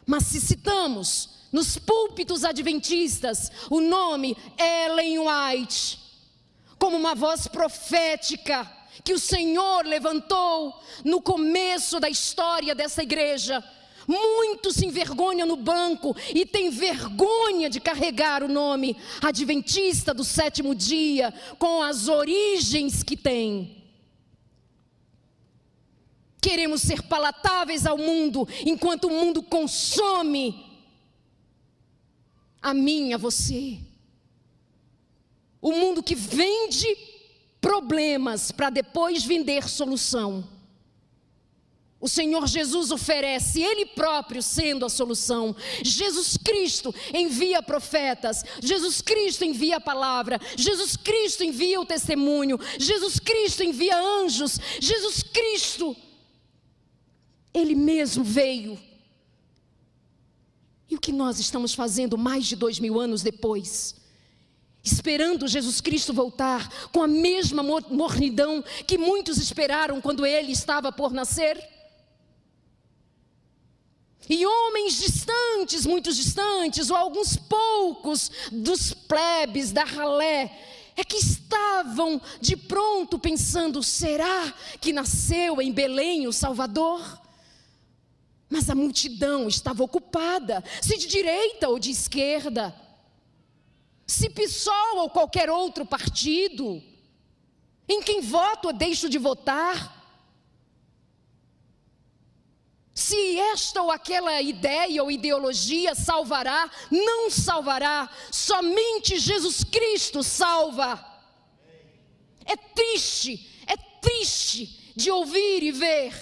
Mas 0.06 0.24
se 0.24 0.40
citamos 0.40 1.28
nos 1.52 1.76
púlpitos 1.76 2.42
adventistas 2.42 3.52
o 3.68 3.82
nome 3.82 4.34
Ellen 4.56 5.18
White, 5.18 5.98
como 6.78 6.96
uma 6.96 7.14
voz 7.14 7.46
profética 7.46 8.66
que 9.04 9.12
o 9.12 9.18
Senhor 9.18 9.84
levantou 9.84 10.82
no 11.04 11.20
começo 11.20 12.00
da 12.00 12.08
história 12.08 12.74
dessa 12.74 13.02
igreja, 13.02 13.62
Muitos 14.08 14.76
se 14.76 14.86
envergonham 14.86 15.46
no 15.46 15.56
banco 15.56 16.16
e 16.34 16.46
têm 16.46 16.70
vergonha 16.70 17.68
de 17.68 17.78
carregar 17.78 18.42
o 18.42 18.48
nome 18.48 18.96
adventista 19.20 20.14
do 20.14 20.24
sétimo 20.24 20.74
dia, 20.74 21.30
com 21.58 21.82
as 21.82 22.08
origens 22.08 23.02
que 23.02 23.18
tem. 23.18 23.84
Queremos 26.40 26.80
ser 26.80 27.02
palatáveis 27.02 27.84
ao 27.84 27.98
mundo, 27.98 28.48
enquanto 28.64 29.08
o 29.08 29.10
mundo 29.10 29.42
consome 29.42 30.64
a 32.62 32.72
mim, 32.72 33.12
a 33.12 33.18
você. 33.18 33.78
O 35.60 35.72
mundo 35.72 36.02
que 36.02 36.14
vende 36.14 36.96
problemas 37.60 38.50
para 38.50 38.70
depois 38.70 39.22
vender 39.22 39.68
solução. 39.68 40.57
O 42.00 42.08
Senhor 42.08 42.46
Jesus 42.46 42.92
oferece, 42.92 43.60
Ele 43.60 43.84
próprio 43.84 44.40
sendo 44.40 44.86
a 44.86 44.88
solução. 44.88 45.54
Jesus 45.82 46.36
Cristo 46.36 46.94
envia 47.12 47.60
profetas, 47.60 48.44
Jesus 48.62 49.00
Cristo 49.00 49.44
envia 49.44 49.78
a 49.78 49.80
palavra, 49.80 50.40
Jesus 50.56 50.96
Cristo 50.96 51.42
envia 51.42 51.80
o 51.80 51.86
testemunho, 51.86 52.58
Jesus 52.78 53.18
Cristo 53.18 53.64
envia 53.64 53.98
anjos, 53.98 54.60
Jesus 54.80 55.24
Cristo, 55.24 55.96
Ele 57.52 57.74
mesmo 57.74 58.22
veio. 58.22 58.78
E 60.88 60.94
o 60.94 61.00
que 61.00 61.12
nós 61.12 61.40
estamos 61.40 61.74
fazendo 61.74 62.16
mais 62.16 62.46
de 62.46 62.54
dois 62.54 62.78
mil 62.78 63.00
anos 63.00 63.22
depois? 63.22 63.96
Esperando 64.84 65.48
Jesus 65.48 65.80
Cristo 65.80 66.14
voltar 66.14 66.88
com 66.92 67.02
a 67.02 67.08
mesma 67.08 67.62
mornidão 67.62 68.62
que 68.86 68.96
muitos 68.96 69.36
esperaram 69.36 70.00
quando 70.00 70.24
ele 70.24 70.52
estava 70.52 70.92
por 70.92 71.12
nascer? 71.12 71.77
E 74.26 74.46
homens 74.46 74.98
distantes, 74.98 75.84
muito 75.84 76.12
distantes, 76.12 76.90
ou 76.90 76.96
alguns 76.96 77.36
poucos 77.36 78.30
dos 78.50 78.94
plebes 78.94 79.72
da 79.72 79.84
ralé, 79.84 80.58
é 80.96 81.04
que 81.04 81.16
estavam 81.16 82.20
de 82.40 82.56
pronto 82.56 83.18
pensando: 83.18 83.82
será 83.82 84.52
que 84.80 84.92
nasceu 84.92 85.60
em 85.62 85.72
Belém 85.72 86.26
o 86.26 86.32
Salvador? 86.32 87.00
Mas 88.50 88.68
a 88.70 88.74
multidão 88.74 89.46
estava 89.46 89.84
ocupada, 89.84 90.64
se 90.82 90.96
de 90.96 91.06
direita 91.06 91.68
ou 91.68 91.78
de 91.78 91.90
esquerda, 91.90 92.74
se 94.06 94.30
PSOL 94.30 94.96
ou 94.96 95.10
qualquer 95.10 95.50
outro 95.50 95.84
partido, 95.84 96.82
em 97.86 98.02
quem 98.02 98.22
voto 98.22 98.68
ou 98.68 98.72
deixo 98.72 99.08
de 99.08 99.18
votar, 99.18 99.97
se 102.98 103.38
esta 103.38 103.80
ou 103.80 103.92
aquela 103.92 104.42
ideia 104.42 105.04
ou 105.04 105.08
ideologia 105.08 105.94
salvará, 105.94 106.68
não 106.90 107.30
salvará, 107.30 108.10
somente 108.28 109.20
Jesus 109.20 109.62
Cristo 109.62 110.24
salva. 110.24 110.98
É 112.44 112.56
triste, 112.56 113.62
é 113.68 113.76
triste 113.76 114.92
de 114.96 115.12
ouvir 115.12 115.62
e 115.62 115.70
ver 115.70 116.12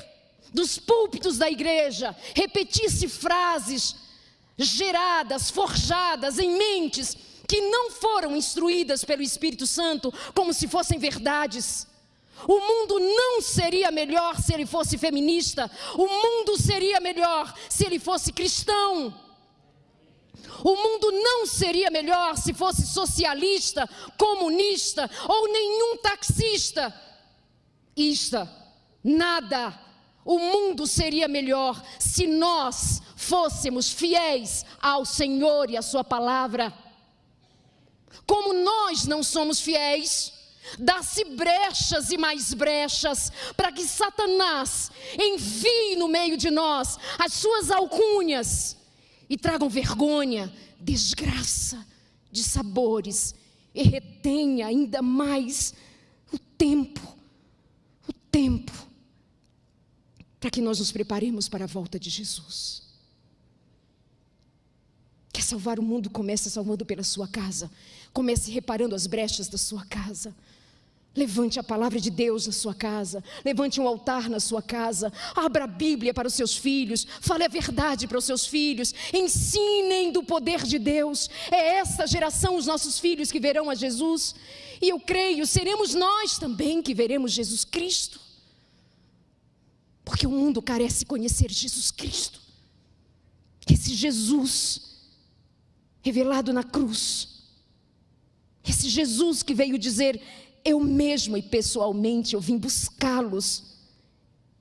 dos 0.53 0.79
púlpitos 0.79 1.39
da 1.39 1.51
igreja 1.51 2.15
repetir-se 2.35 3.09
frases 3.09 3.97
geradas, 4.59 5.51
forjadas 5.51 6.39
em 6.39 6.59
mentes 6.59 7.17
que 7.49 7.59
não 7.59 7.91
foram 7.91 8.37
instruídas 8.37 9.03
pelo 9.03 9.23
Espírito 9.23 9.67
Santo 9.67 10.13
como 10.35 10.53
se 10.53 10.69
fossem 10.69 10.99
verdades. 10.99 11.87
O 12.47 12.61
mundo 12.61 12.99
não 12.99 13.41
seria 13.41 13.91
melhor 13.91 14.41
se 14.41 14.53
ele 14.53 14.67
fosse 14.67 14.99
feminista. 14.99 15.71
O 15.95 16.07
mundo 16.07 16.61
seria 16.61 17.01
melhor 17.01 17.53
se 17.69 17.87
ele 17.87 17.99
fosse 17.99 18.33
cristão. 18.33 19.15
O 20.63 20.77
mundo 20.77 21.11
não 21.13 21.47
seria 21.47 21.91
melhor 21.91 22.37
se 22.37 22.53
fosse 22.53 22.87
socialista, 22.87 23.89
comunista 24.19 25.11
ou 25.29 25.49
nenhum 25.49 25.97
taxista. 25.99 26.95
Ista, 27.97 28.51
nada. 29.03 29.79
O 30.25 30.39
mundo 30.39 30.87
seria 30.87 31.29
melhor 31.29 31.81
se 31.99 32.27
nós 32.27 33.01
fôssemos 33.17 33.91
fiéis 33.91 34.65
ao 34.81 35.05
Senhor 35.05 35.71
e 35.71 35.77
à 35.77 35.83
Sua 35.83 36.03
palavra. 36.03 36.73
Como 38.27 38.53
nós 38.53 39.07
não 39.07 39.23
somos 39.23 39.61
fiéis, 39.61 40.33
Dá-se 40.79 41.25
brechas 41.25 42.11
e 42.11 42.19
mais 42.19 42.53
brechas 42.53 43.31
para 43.57 43.71
que 43.71 43.87
Satanás 43.87 44.91
envie 45.19 45.97
no 45.97 46.09
meio 46.09 46.37
de 46.37 46.51
nós 46.51 46.99
as 47.19 47.33
suas 47.33 47.71
alcunhas 47.71 48.77
e 49.29 49.37
tragam 49.37 49.69
vergonha, 49.69 50.53
desgraça 50.81 51.87
de 52.31 52.43
sabores 52.43 53.35
e 53.75 53.83
retenha 53.83 54.67
ainda 54.67 55.03
mais 55.03 55.75
o 56.33 56.39
tempo, 56.39 57.01
o 58.09 58.13
tempo, 58.13 58.73
para 60.41 60.51
que 60.51 60.61
nós 60.61 60.79
nos 60.79 60.93
preparemos 60.93 61.49
para 61.49 61.65
a 61.65 61.69
volta 61.69 61.99
de 61.99 62.11
Jesus. 62.11 62.83
Quer 65.33 65.43
salvar 65.43 65.79
o 65.79 65.83
mundo? 65.83 66.09
Comece 66.09 66.51
salvando 66.51 66.87
pela 66.87 67.05
sua 67.05 67.29
casa. 67.29 67.71
Comece 68.11 68.51
reparando 68.51 68.95
as 68.95 69.07
brechas 69.07 69.49
da 69.49 69.59
sua 69.59 69.85
casa. 69.85 70.35
Levante 71.17 71.59
a 71.59 71.63
palavra 71.63 71.99
de 71.99 72.11
Deus 72.11 72.47
na 72.47 72.53
sua 72.53 72.75
casa, 72.75 73.25
levante 73.43 73.81
um 73.81 73.89
altar 73.89 74.29
na 74.29 74.39
sua 74.39 74.61
casa, 74.61 75.11
abra 75.35 75.65
a 75.65 75.67
Bíblia 75.67 76.13
para 76.13 76.29
os 76.29 76.35
seus 76.35 76.55
filhos, 76.55 77.07
fale 77.23 77.43
a 77.43 77.49
verdade 77.49 78.07
para 78.07 78.19
os 78.19 78.25
seus 78.25 78.47
filhos, 78.47 78.95
ensinem 79.15 80.13
do 80.13 80.23
poder 80.23 80.63
de 80.65 80.79
Deus. 80.79 81.31
É 81.51 81.77
essa 81.77 82.07
geração, 82.07 82.57
os 82.57 82.67
nossos 82.67 82.99
filhos, 82.99 83.33
que 83.33 83.41
verão 83.41 83.71
a 83.71 83.75
Jesus, 83.75 84.35
e 84.81 84.91
eu 84.91 85.01
creio, 85.01 85.47
seremos 85.47 85.95
nós 85.95 86.39
também 86.39 86.83
que 86.83 86.93
veremos 86.93 87.33
Jesus 87.33 87.65
Cristo, 87.65 88.21
porque 90.05 90.27
o 90.27 90.31
mundo 90.31 90.61
carece 90.61 91.07
conhecer 91.07 91.51
Jesus 91.51 91.91
Cristo, 91.91 92.41
esse 93.69 93.95
Jesus 93.95 94.83
revelado 96.03 96.53
na 96.53 96.63
cruz, 96.63 97.37
esse 98.69 98.89
Jesus 98.89 99.43
que 99.43 99.55
veio 99.55 99.79
dizer: 99.79 100.21
eu 100.67 100.81
mesmo 100.81 101.37
e 101.37 101.43
pessoalmente 101.43 102.35
eu 102.35 102.41
vim 102.41 102.59
buscá-los. 102.59 103.77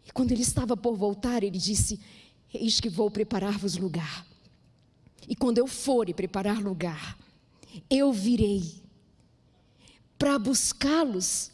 E 0.05 0.11
quando 0.11 0.31
ele 0.31 0.43
estava 0.43 0.77
por 0.77 0.95
voltar, 0.95 1.41
ele 1.41 1.57
disse: 1.57 1.99
Eis 2.53 2.79
que 2.79 2.87
vou 2.87 3.09
preparar-vos 3.09 3.75
lugar. 3.75 4.25
E 5.27 5.35
quando 5.35 5.57
eu 5.57 5.65
for 5.65 6.07
e 6.07 6.13
preparar 6.13 6.61
lugar, 6.61 7.17
eu 7.89 8.13
virei 8.13 8.83
para 10.19 10.37
buscá-los 10.37 11.51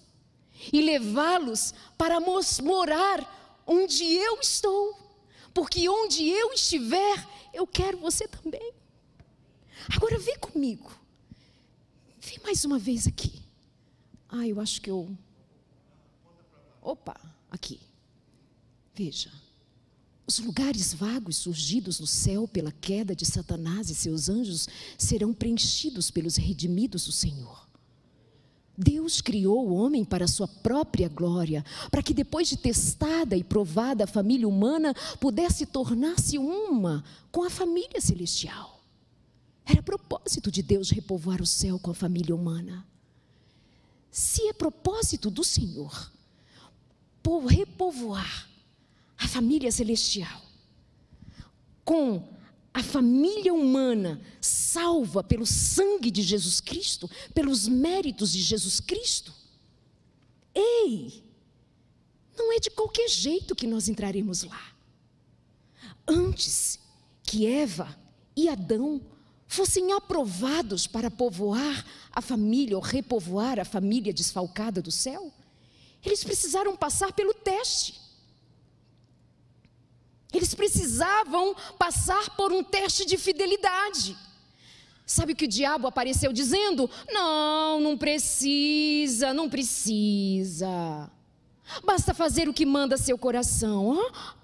e 0.72 0.82
levá-los 0.82 1.74
para 1.98 2.20
morar 2.20 3.64
onde 3.66 4.04
eu 4.04 4.38
estou. 4.42 5.00
Porque 5.54 5.88
onde 5.88 6.28
eu 6.28 6.52
estiver, 6.52 7.28
eu 7.54 7.66
quero 7.66 7.98
você 8.00 8.28
também. 8.28 8.74
Agora 9.96 10.20
vem 10.20 10.38
comigo. 10.40 10.92
Vem 12.20 12.40
mais 12.44 12.66
uma 12.66 12.78
vez 12.78 13.08
aqui. 13.08 13.41
Ah, 14.32 14.48
eu 14.48 14.62
acho 14.62 14.82
que 14.82 14.90
eu. 14.90 15.10
Opa, 16.82 17.20
aqui. 17.52 17.82
Veja. 18.96 19.30
Os 20.26 20.40
lugares 20.40 20.94
vagos 20.94 21.36
surgidos 21.36 22.00
no 22.00 22.08
céu 22.08 22.48
pela 22.48 22.72
queda 22.72 23.14
de 23.14 23.26
Satanás 23.26 23.90
e 23.90 23.96
seus 23.96 24.30
anjos 24.30 24.70
serão 24.98 25.34
preenchidos 25.34 26.10
pelos 26.10 26.38
redimidos 26.38 27.06
do 27.06 27.12
Senhor. 27.12 27.68
Deus 28.78 29.20
criou 29.20 29.68
o 29.68 29.74
homem 29.74 30.06
para 30.06 30.24
a 30.24 30.30
sua 30.30 30.48
própria 30.48 31.10
glória, 31.10 31.66
para 31.92 32.02
que 32.02 32.14
depois 32.14 32.48
de 32.48 32.56
testada 32.56 33.36
e 33.36 33.44
provada 33.44 34.06
a 34.06 34.08
família 34.08 34.48
humana 34.48 34.94
pudesse 35.20 35.66
tornar-se 35.66 36.38
uma 36.38 37.04
com 37.30 37.44
a 37.44 37.50
família 37.50 38.00
celestial. 38.00 38.82
Era 39.66 39.84
propósito 39.84 40.50
de 40.50 40.64
Deus 40.64 40.90
repovoar 40.90 41.42
o 41.42 41.46
céu 41.46 41.78
com 41.78 41.92
a 41.92 41.96
família 41.96 42.34
humana 42.34 42.88
se 44.12 44.48
é 44.48 44.54
propósito 44.54 45.32
do 45.32 45.44
Senhor 45.44 46.12
repovoar 47.48 48.50
a 49.18 49.28
família 49.28 49.72
celestial 49.72 50.42
com 51.84 52.28
a 52.74 52.82
família 52.82 53.54
humana 53.54 54.22
salva 54.40 55.24
pelo 55.24 55.46
sangue 55.46 56.10
de 56.10 56.22
Jesus 56.22 56.62
Cristo, 56.62 57.10
pelos 57.34 57.68
méritos 57.68 58.32
de 58.32 58.42
Jesus 58.42 58.80
Cristo, 58.80 59.34
ei, 60.56 61.24
não 62.38 62.54
é 62.54 62.60
de 62.60 62.70
qualquer 62.70 63.10
jeito 63.10 63.56
que 63.56 63.68
nós 63.68 63.90
entraremos 63.90 64.44
lá. 64.44 64.74
Antes 66.08 66.80
que 67.24 67.46
Eva 67.46 67.98
e 68.36 68.48
Adão 68.48 69.02
fossem 69.52 69.92
aprovados 69.92 70.88
para 70.88 71.12
povoar 71.12 71.86
a 72.14 72.22
família 72.22 72.78
ou 72.78 72.82
repovoar 72.82 73.60
a 73.60 73.66
família 73.66 74.14
desfalcada 74.14 74.82
do 74.82 74.92
céu, 74.92 75.30
eles 76.06 76.24
precisaram 76.24 76.74
passar 76.74 77.12
pelo 77.12 77.34
teste. 77.34 78.00
Eles 80.32 80.56
precisavam 80.56 81.54
passar 81.78 82.30
por 82.38 82.54
um 82.54 82.64
teste 82.64 83.06
de 83.06 83.18
fidelidade. 83.18 84.18
Sabe 85.06 85.34
o 85.34 85.36
que 85.36 85.44
o 85.44 85.50
diabo 85.50 85.86
apareceu 85.86 86.32
dizendo? 86.32 86.90
Não, 87.10 87.82
não 87.82 87.98
precisa, 87.98 89.34
não 89.34 89.50
precisa. 89.50 91.12
Basta 91.84 92.14
fazer 92.14 92.48
o 92.48 92.54
que 92.54 92.66
manda 92.66 92.96
seu 92.96 93.18
coração. 93.18 94.00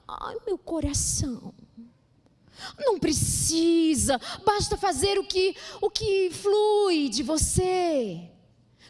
Ai, 0.05 0.36
meu 0.45 0.58
coração. 0.58 1.53
Não 2.78 2.99
precisa, 2.99 4.20
basta 4.45 4.78
fazer 4.78 5.18
o 5.20 5.24
que 5.24 5.55
o 5.82 5.89
que 5.89 6.30
flui 6.32 7.10
de 7.10 7.24
você. 7.24 8.30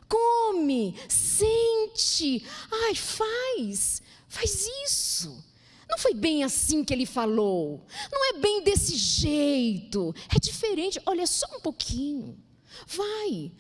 Come, 0.08 0.96
sente. 1.10 2.46
Ai, 2.72 2.96
faz. 2.96 4.02
Faz 4.28 4.68
isso. 4.86 5.44
Não 5.90 5.98
foi 5.98 6.14
bem 6.14 6.44
assim 6.44 6.84
que 6.84 6.94
ele 6.94 7.06
falou. 7.06 7.86
Não 8.12 8.30
é 8.30 8.40
bem 8.40 8.64
desse 8.64 8.96
jeito. 8.96 10.14
É 10.34 10.40
diferente. 10.40 11.02
Olha 11.06 11.26
só 11.26 11.48
um 11.56 11.60
pouquinho. 11.60 12.38
Vai. 12.86 13.52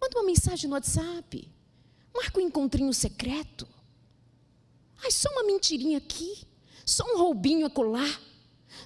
Manda 0.00 0.18
uma 0.18 0.26
mensagem 0.26 0.68
no 0.68 0.74
WhatsApp. 0.74 1.48
Marca 2.14 2.40
um 2.40 2.42
encontrinho 2.42 2.92
secreto. 2.92 3.66
Ai, 5.02 5.10
só 5.10 5.28
uma 5.30 5.44
mentirinha 5.44 5.98
aqui. 5.98 6.46
Só 6.84 7.04
um 7.04 7.18
roubinho 7.18 7.66
acolá. 7.66 8.06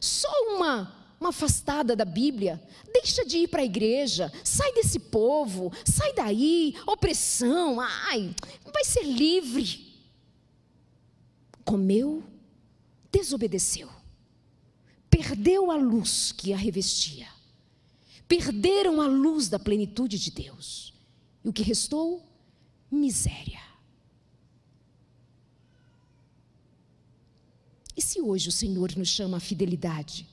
Só 0.01 0.28
uma 0.55 1.07
uma 1.20 1.30
afastada 1.30 1.97
da 1.97 2.05
Bíblia, 2.05 2.62
deixa 2.93 3.24
de 3.24 3.39
ir 3.39 3.49
para 3.49 3.62
a 3.62 3.64
igreja, 3.64 4.30
sai 4.45 4.72
desse 4.72 4.99
povo, 4.99 5.72
sai 5.84 6.12
daí, 6.12 6.74
opressão, 6.87 7.80
ai, 7.80 8.34
vai 8.72 8.84
ser 8.84 9.03
livre. 9.03 9.95
Comeu, 11.64 12.22
desobedeceu, 13.11 13.89
perdeu 15.11 15.70
a 15.70 15.76
luz 15.76 16.32
que 16.32 16.53
a 16.53 16.57
revestia, 16.57 17.28
perderam 18.28 19.01
a 19.01 19.07
luz 19.07 19.49
da 19.49 19.59
plenitude 19.59 20.18
de 20.18 20.30
Deus, 20.30 20.93
e 21.45 21.49
o 21.49 21.53
que 21.53 21.62
restou? 21.62 22.22
Miséria. 22.91 23.65
E 27.97 28.03
se 28.03 28.20
hoje 28.20 28.49
o 28.49 28.53
Senhor 28.53 28.94
nos 28.97 29.09
chama 29.09 29.38
a 29.38 29.40
fidelidade? 29.40 30.26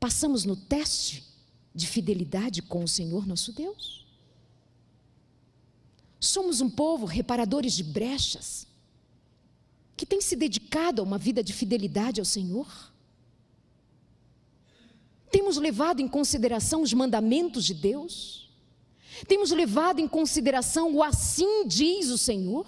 Passamos 0.00 0.44
no 0.44 0.56
teste 0.56 1.24
de 1.72 1.86
fidelidade 1.86 2.62
com 2.62 2.82
o 2.82 2.88
Senhor 2.88 3.26
nosso 3.26 3.52
Deus? 3.52 4.04
Somos 6.18 6.60
um 6.60 6.68
povo 6.68 7.06
reparadores 7.06 7.74
de 7.74 7.84
brechas, 7.84 8.66
que 9.96 10.04
tem 10.04 10.20
se 10.20 10.34
dedicado 10.34 11.00
a 11.00 11.04
uma 11.04 11.16
vida 11.16 11.44
de 11.44 11.52
fidelidade 11.52 12.20
ao 12.20 12.24
Senhor? 12.24 12.66
Temos 15.30 15.56
levado 15.58 16.00
em 16.00 16.08
consideração 16.08 16.82
os 16.82 16.92
mandamentos 16.92 17.64
de 17.64 17.74
Deus? 17.74 18.50
Temos 19.28 19.50
levado 19.52 20.00
em 20.00 20.08
consideração 20.08 20.92
o 20.92 21.02
assim 21.02 21.68
diz 21.68 22.08
o 22.08 22.18
Senhor? 22.18 22.66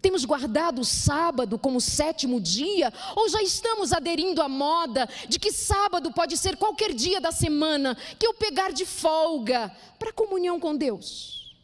Temos 0.00 0.24
guardado 0.24 0.80
o 0.80 0.84
sábado 0.84 1.58
como 1.58 1.80
sétimo 1.80 2.40
dia? 2.40 2.92
Ou 3.16 3.28
já 3.28 3.42
estamos 3.42 3.92
aderindo 3.92 4.40
à 4.40 4.48
moda 4.48 5.08
de 5.28 5.38
que 5.38 5.52
sábado 5.52 6.12
pode 6.12 6.36
ser 6.36 6.56
qualquer 6.56 6.92
dia 6.94 7.20
da 7.20 7.32
semana 7.32 7.96
que 8.18 8.26
eu 8.26 8.34
pegar 8.34 8.72
de 8.72 8.86
folga 8.86 9.74
para 9.98 10.12
comunhão 10.12 10.60
com 10.60 10.76
Deus? 10.76 11.56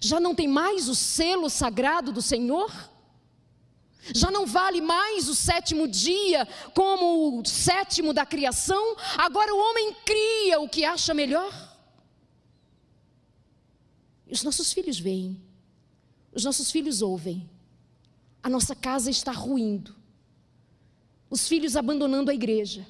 Já 0.00 0.18
não 0.18 0.34
tem 0.34 0.48
mais 0.48 0.88
o 0.88 0.94
selo 0.94 1.50
sagrado 1.50 2.12
do 2.12 2.22
Senhor? 2.22 2.72
Já 4.14 4.30
não 4.30 4.46
vale 4.46 4.80
mais 4.80 5.28
o 5.28 5.34
sétimo 5.34 5.86
dia 5.86 6.48
como 6.74 7.38
o 7.38 7.46
sétimo 7.46 8.12
da 8.12 8.24
criação? 8.24 8.96
Agora 9.16 9.54
o 9.54 9.58
homem 9.58 9.94
cria 10.04 10.60
o 10.60 10.68
que 10.68 10.84
acha 10.84 11.12
melhor? 11.12 11.52
Os 14.28 14.42
nossos 14.42 14.72
filhos 14.72 14.98
veem, 14.98 15.40
os 16.32 16.42
nossos 16.42 16.70
filhos 16.70 17.02
ouvem 17.02 17.48
a 18.42 18.48
nossa 18.48 18.74
casa 18.74 19.10
está 19.10 19.30
ruindo. 19.30 19.94
Os 21.30 21.46
filhos 21.46 21.76
abandonando 21.76 22.30
a 22.30 22.34
igreja. 22.34 22.86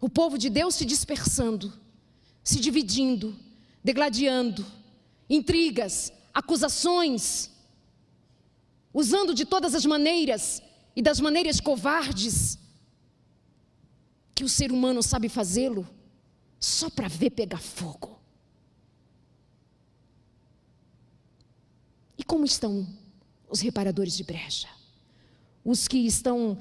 O 0.00 0.08
povo 0.08 0.38
de 0.38 0.48
Deus 0.48 0.74
se 0.74 0.84
dispersando, 0.84 1.72
se 2.42 2.60
dividindo, 2.60 3.36
degladiando, 3.82 4.64
intrigas, 5.28 6.12
acusações, 6.32 7.50
usando 8.92 9.34
de 9.34 9.44
todas 9.44 9.74
as 9.74 9.84
maneiras 9.84 10.62
e 10.94 11.02
das 11.02 11.20
maneiras 11.20 11.60
covardes 11.60 12.58
que 14.34 14.44
o 14.44 14.48
ser 14.48 14.72
humano 14.72 15.02
sabe 15.02 15.28
fazê-lo, 15.28 15.88
só 16.58 16.90
para 16.90 17.08
ver 17.08 17.30
pegar 17.30 17.60
fogo. 17.60 18.20
E 22.16 22.24
como 22.24 22.44
estão 22.44 22.86
os 23.48 23.60
reparadores 23.60 24.16
de 24.16 24.24
brecha, 24.24 24.68
os 25.64 25.86
que 25.86 25.98
estão 25.98 26.58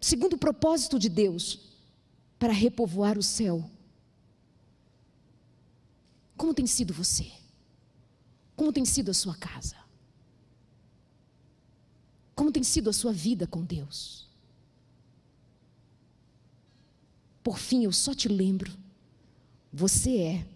segundo 0.00 0.34
o 0.34 0.38
propósito 0.38 0.98
de 0.98 1.08
Deus 1.08 1.60
para 2.38 2.52
repovoar 2.52 3.16
o 3.16 3.22
céu. 3.22 3.70
Como 6.36 6.52
tem 6.52 6.66
sido 6.66 6.92
você? 6.92 7.30
Como 8.56 8.72
tem 8.72 8.84
sido 8.84 9.10
a 9.10 9.14
sua 9.14 9.36
casa? 9.36 9.76
Como 12.34 12.50
tem 12.50 12.64
sido 12.64 12.90
a 12.90 12.92
sua 12.92 13.12
vida 13.12 13.46
com 13.46 13.62
Deus? 13.62 14.28
Por 17.42 17.58
fim, 17.58 17.84
eu 17.84 17.92
só 17.92 18.14
te 18.14 18.28
lembro: 18.28 18.72
você 19.72 20.18
é 20.18 20.46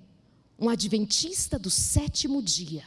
um 0.58 0.68
adventista 0.68 1.58
do 1.58 1.70
sétimo 1.70 2.42
dia 2.42 2.84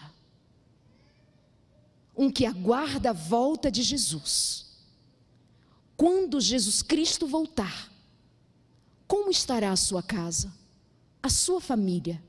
um 2.19 2.29
que 2.29 2.45
aguarda 2.45 3.11
a 3.11 3.13
volta 3.13 3.71
de 3.71 3.81
Jesus. 3.81 4.65
Quando 5.95 6.41
Jesus 6.41 6.81
Cristo 6.81 7.25
voltar, 7.25 7.89
como 9.07 9.31
estará 9.31 9.71
a 9.71 9.77
sua 9.77 10.03
casa, 10.03 10.53
a 11.23 11.29
sua 11.29 11.61
família, 11.61 12.21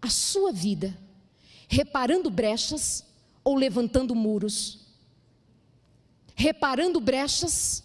a 0.00 0.08
sua 0.08 0.52
vida? 0.52 0.96
Reparando 1.66 2.30
brechas 2.30 3.04
ou 3.42 3.56
levantando 3.56 4.14
muros? 4.14 4.78
Reparando 6.36 7.00
brechas, 7.00 7.82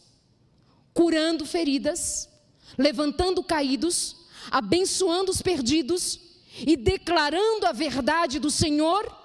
curando 0.94 1.44
feridas, 1.44 2.30
levantando 2.78 3.44
caídos, 3.44 4.28
abençoando 4.52 5.32
os 5.32 5.42
perdidos 5.42 6.20
e 6.60 6.78
declarando 6.78 7.66
a 7.66 7.72
verdade 7.72 8.38
do 8.38 8.52
Senhor? 8.52 9.17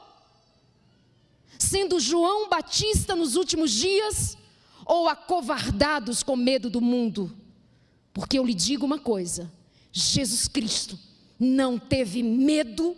Sendo 1.62 2.00
João 2.00 2.48
Batista 2.48 3.14
nos 3.14 3.36
últimos 3.36 3.70
dias, 3.70 4.36
ou 4.84 5.08
acovardados 5.08 6.22
com 6.22 6.36
medo 6.36 6.68
do 6.68 6.80
mundo? 6.80 7.34
Porque 8.12 8.38
eu 8.38 8.44
lhe 8.44 8.54
digo 8.54 8.84
uma 8.84 8.98
coisa: 8.98 9.50
Jesus 9.92 10.48
Cristo 10.48 10.98
não 11.38 11.78
teve 11.78 12.22
medo 12.22 12.96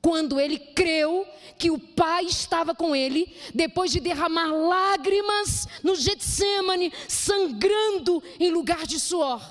quando 0.00 0.38
ele 0.38 0.58
creu 0.58 1.26
que 1.58 1.70
o 1.70 1.78
Pai 1.78 2.26
estava 2.26 2.74
com 2.74 2.94
ele, 2.94 3.34
depois 3.54 3.90
de 3.90 3.98
derramar 3.98 4.52
lágrimas 4.52 5.66
no 5.82 5.96
Getsemane, 5.96 6.92
sangrando 7.08 8.22
em 8.38 8.50
lugar 8.50 8.86
de 8.86 9.00
suor. 9.00 9.42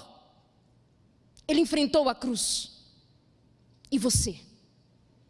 Ele 1.47 1.59
enfrentou 1.59 2.07
a 2.07 2.15
cruz. 2.15 2.71
E 3.91 3.99
você? 3.99 4.44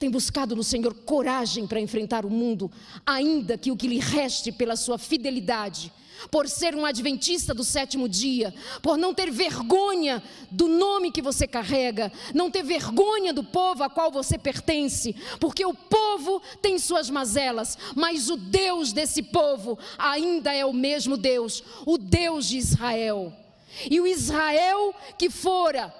Tem 0.05 0.11
buscado 0.11 0.55
no 0.55 0.63
Senhor 0.63 0.93
coragem 0.93 1.65
para 1.65 1.79
enfrentar 1.79 2.27
o 2.27 2.29
mundo, 2.29 2.71
ainda 3.03 3.57
que 3.57 3.71
o 3.71 3.75
que 3.75 3.87
lhe 3.87 3.97
reste 3.97 4.51
pela 4.51 4.75
sua 4.75 4.99
fidelidade, 4.99 5.91
por 6.29 6.47
ser 6.47 6.75
um 6.75 6.85
adventista 6.85 7.55
do 7.55 7.63
sétimo 7.63 8.07
dia, 8.07 8.53
por 8.83 8.99
não 8.99 9.15
ter 9.15 9.31
vergonha 9.31 10.21
do 10.51 10.67
nome 10.67 11.11
que 11.11 11.23
você 11.23 11.47
carrega, 11.47 12.11
não 12.35 12.51
ter 12.51 12.61
vergonha 12.61 13.33
do 13.33 13.43
povo 13.43 13.83
a 13.83 13.89
qual 13.89 14.11
você 14.11 14.37
pertence, 14.37 15.15
porque 15.39 15.65
o 15.65 15.73
povo 15.73 16.39
tem 16.61 16.77
suas 16.77 17.09
mazelas, 17.09 17.75
mas 17.95 18.29
o 18.29 18.37
Deus 18.37 18.93
desse 18.93 19.23
povo 19.23 19.75
ainda 19.97 20.53
é 20.53 20.63
o 20.63 20.71
mesmo 20.71 21.17
Deus, 21.17 21.63
o 21.83 21.97
Deus 21.97 22.47
de 22.47 22.57
Israel. 22.59 23.33
E 23.89 23.99
o 23.99 24.05
Israel 24.05 24.93
que 25.17 25.31
fora 25.31 25.91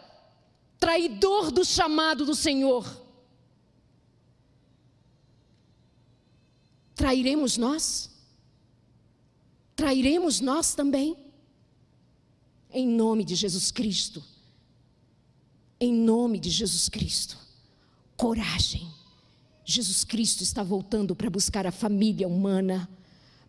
traidor 0.80 1.50
do 1.50 1.66
chamado 1.66 2.24
do 2.24 2.36
Senhor, 2.36 3.05
trairemos 6.96 7.58
nós? 7.58 8.10
Trairemos 9.76 10.40
nós 10.40 10.74
também? 10.74 11.18
Em 12.72 12.88
nome 12.88 13.24
de 13.24 13.36
Jesus 13.36 13.72
Cristo. 13.72 14.24
Em 15.80 15.94
nome 15.94 16.40
de 16.40 16.50
Jesus 16.50 16.90
Cristo. 16.90 17.38
Coragem. 18.16 18.88
Jesus 19.66 20.04
Cristo 20.04 20.44
está 20.44 20.64
voltando 20.64 21.16
para 21.16 21.30
buscar 21.30 21.66
a 21.66 21.72
família 21.72 22.28
humana, 22.28 22.88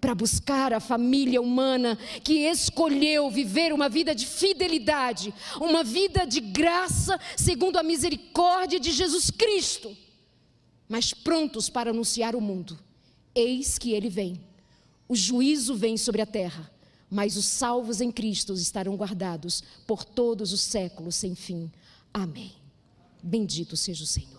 para 0.01 0.14
buscar 0.14 0.72
a 0.72 0.80
família 0.80 1.40
humana 1.40 1.97
que 2.24 2.49
escolheu 2.49 3.30
viver 3.30 3.72
uma 3.72 3.88
vida 3.88 4.14
de 4.14 4.26
fidelidade, 4.26 5.32
uma 5.61 5.84
vida 5.84 6.26
de 6.26 6.40
graça, 6.40 7.20
segundo 7.36 7.76
a 7.76 7.82
misericórdia 7.82 8.80
de 8.80 8.92
Jesus 8.92 9.30
Cristo, 9.30 9.94
mas 10.88 11.12
prontos 11.12 11.68
para 11.68 11.90
anunciar 11.90 12.34
o 12.34 12.40
mundo. 12.40 12.78
Eis 13.37 13.76
que 13.76 13.93
ele 13.93 14.09
vem. 14.09 14.41
O 15.07 15.14
juízo 15.14 15.76
vem 15.76 15.99
sobre 15.99 16.22
a 16.22 16.26
terra, 16.26 16.70
mas 17.11 17.37
os 17.37 17.45
salvos 17.45 18.01
em 18.01 18.11
Cristo 18.11 18.55
estarão 18.55 18.97
guardados 18.97 19.62
por 19.87 20.05
todos 20.05 20.55
os 20.55 20.62
séculos 20.62 21.14
sem 21.16 21.34
fim. 21.34 21.70
Amém. 22.14 22.55
Bendito 23.22 23.76
seja 23.76 24.03
o 24.03 24.07
Senhor. 24.07 24.36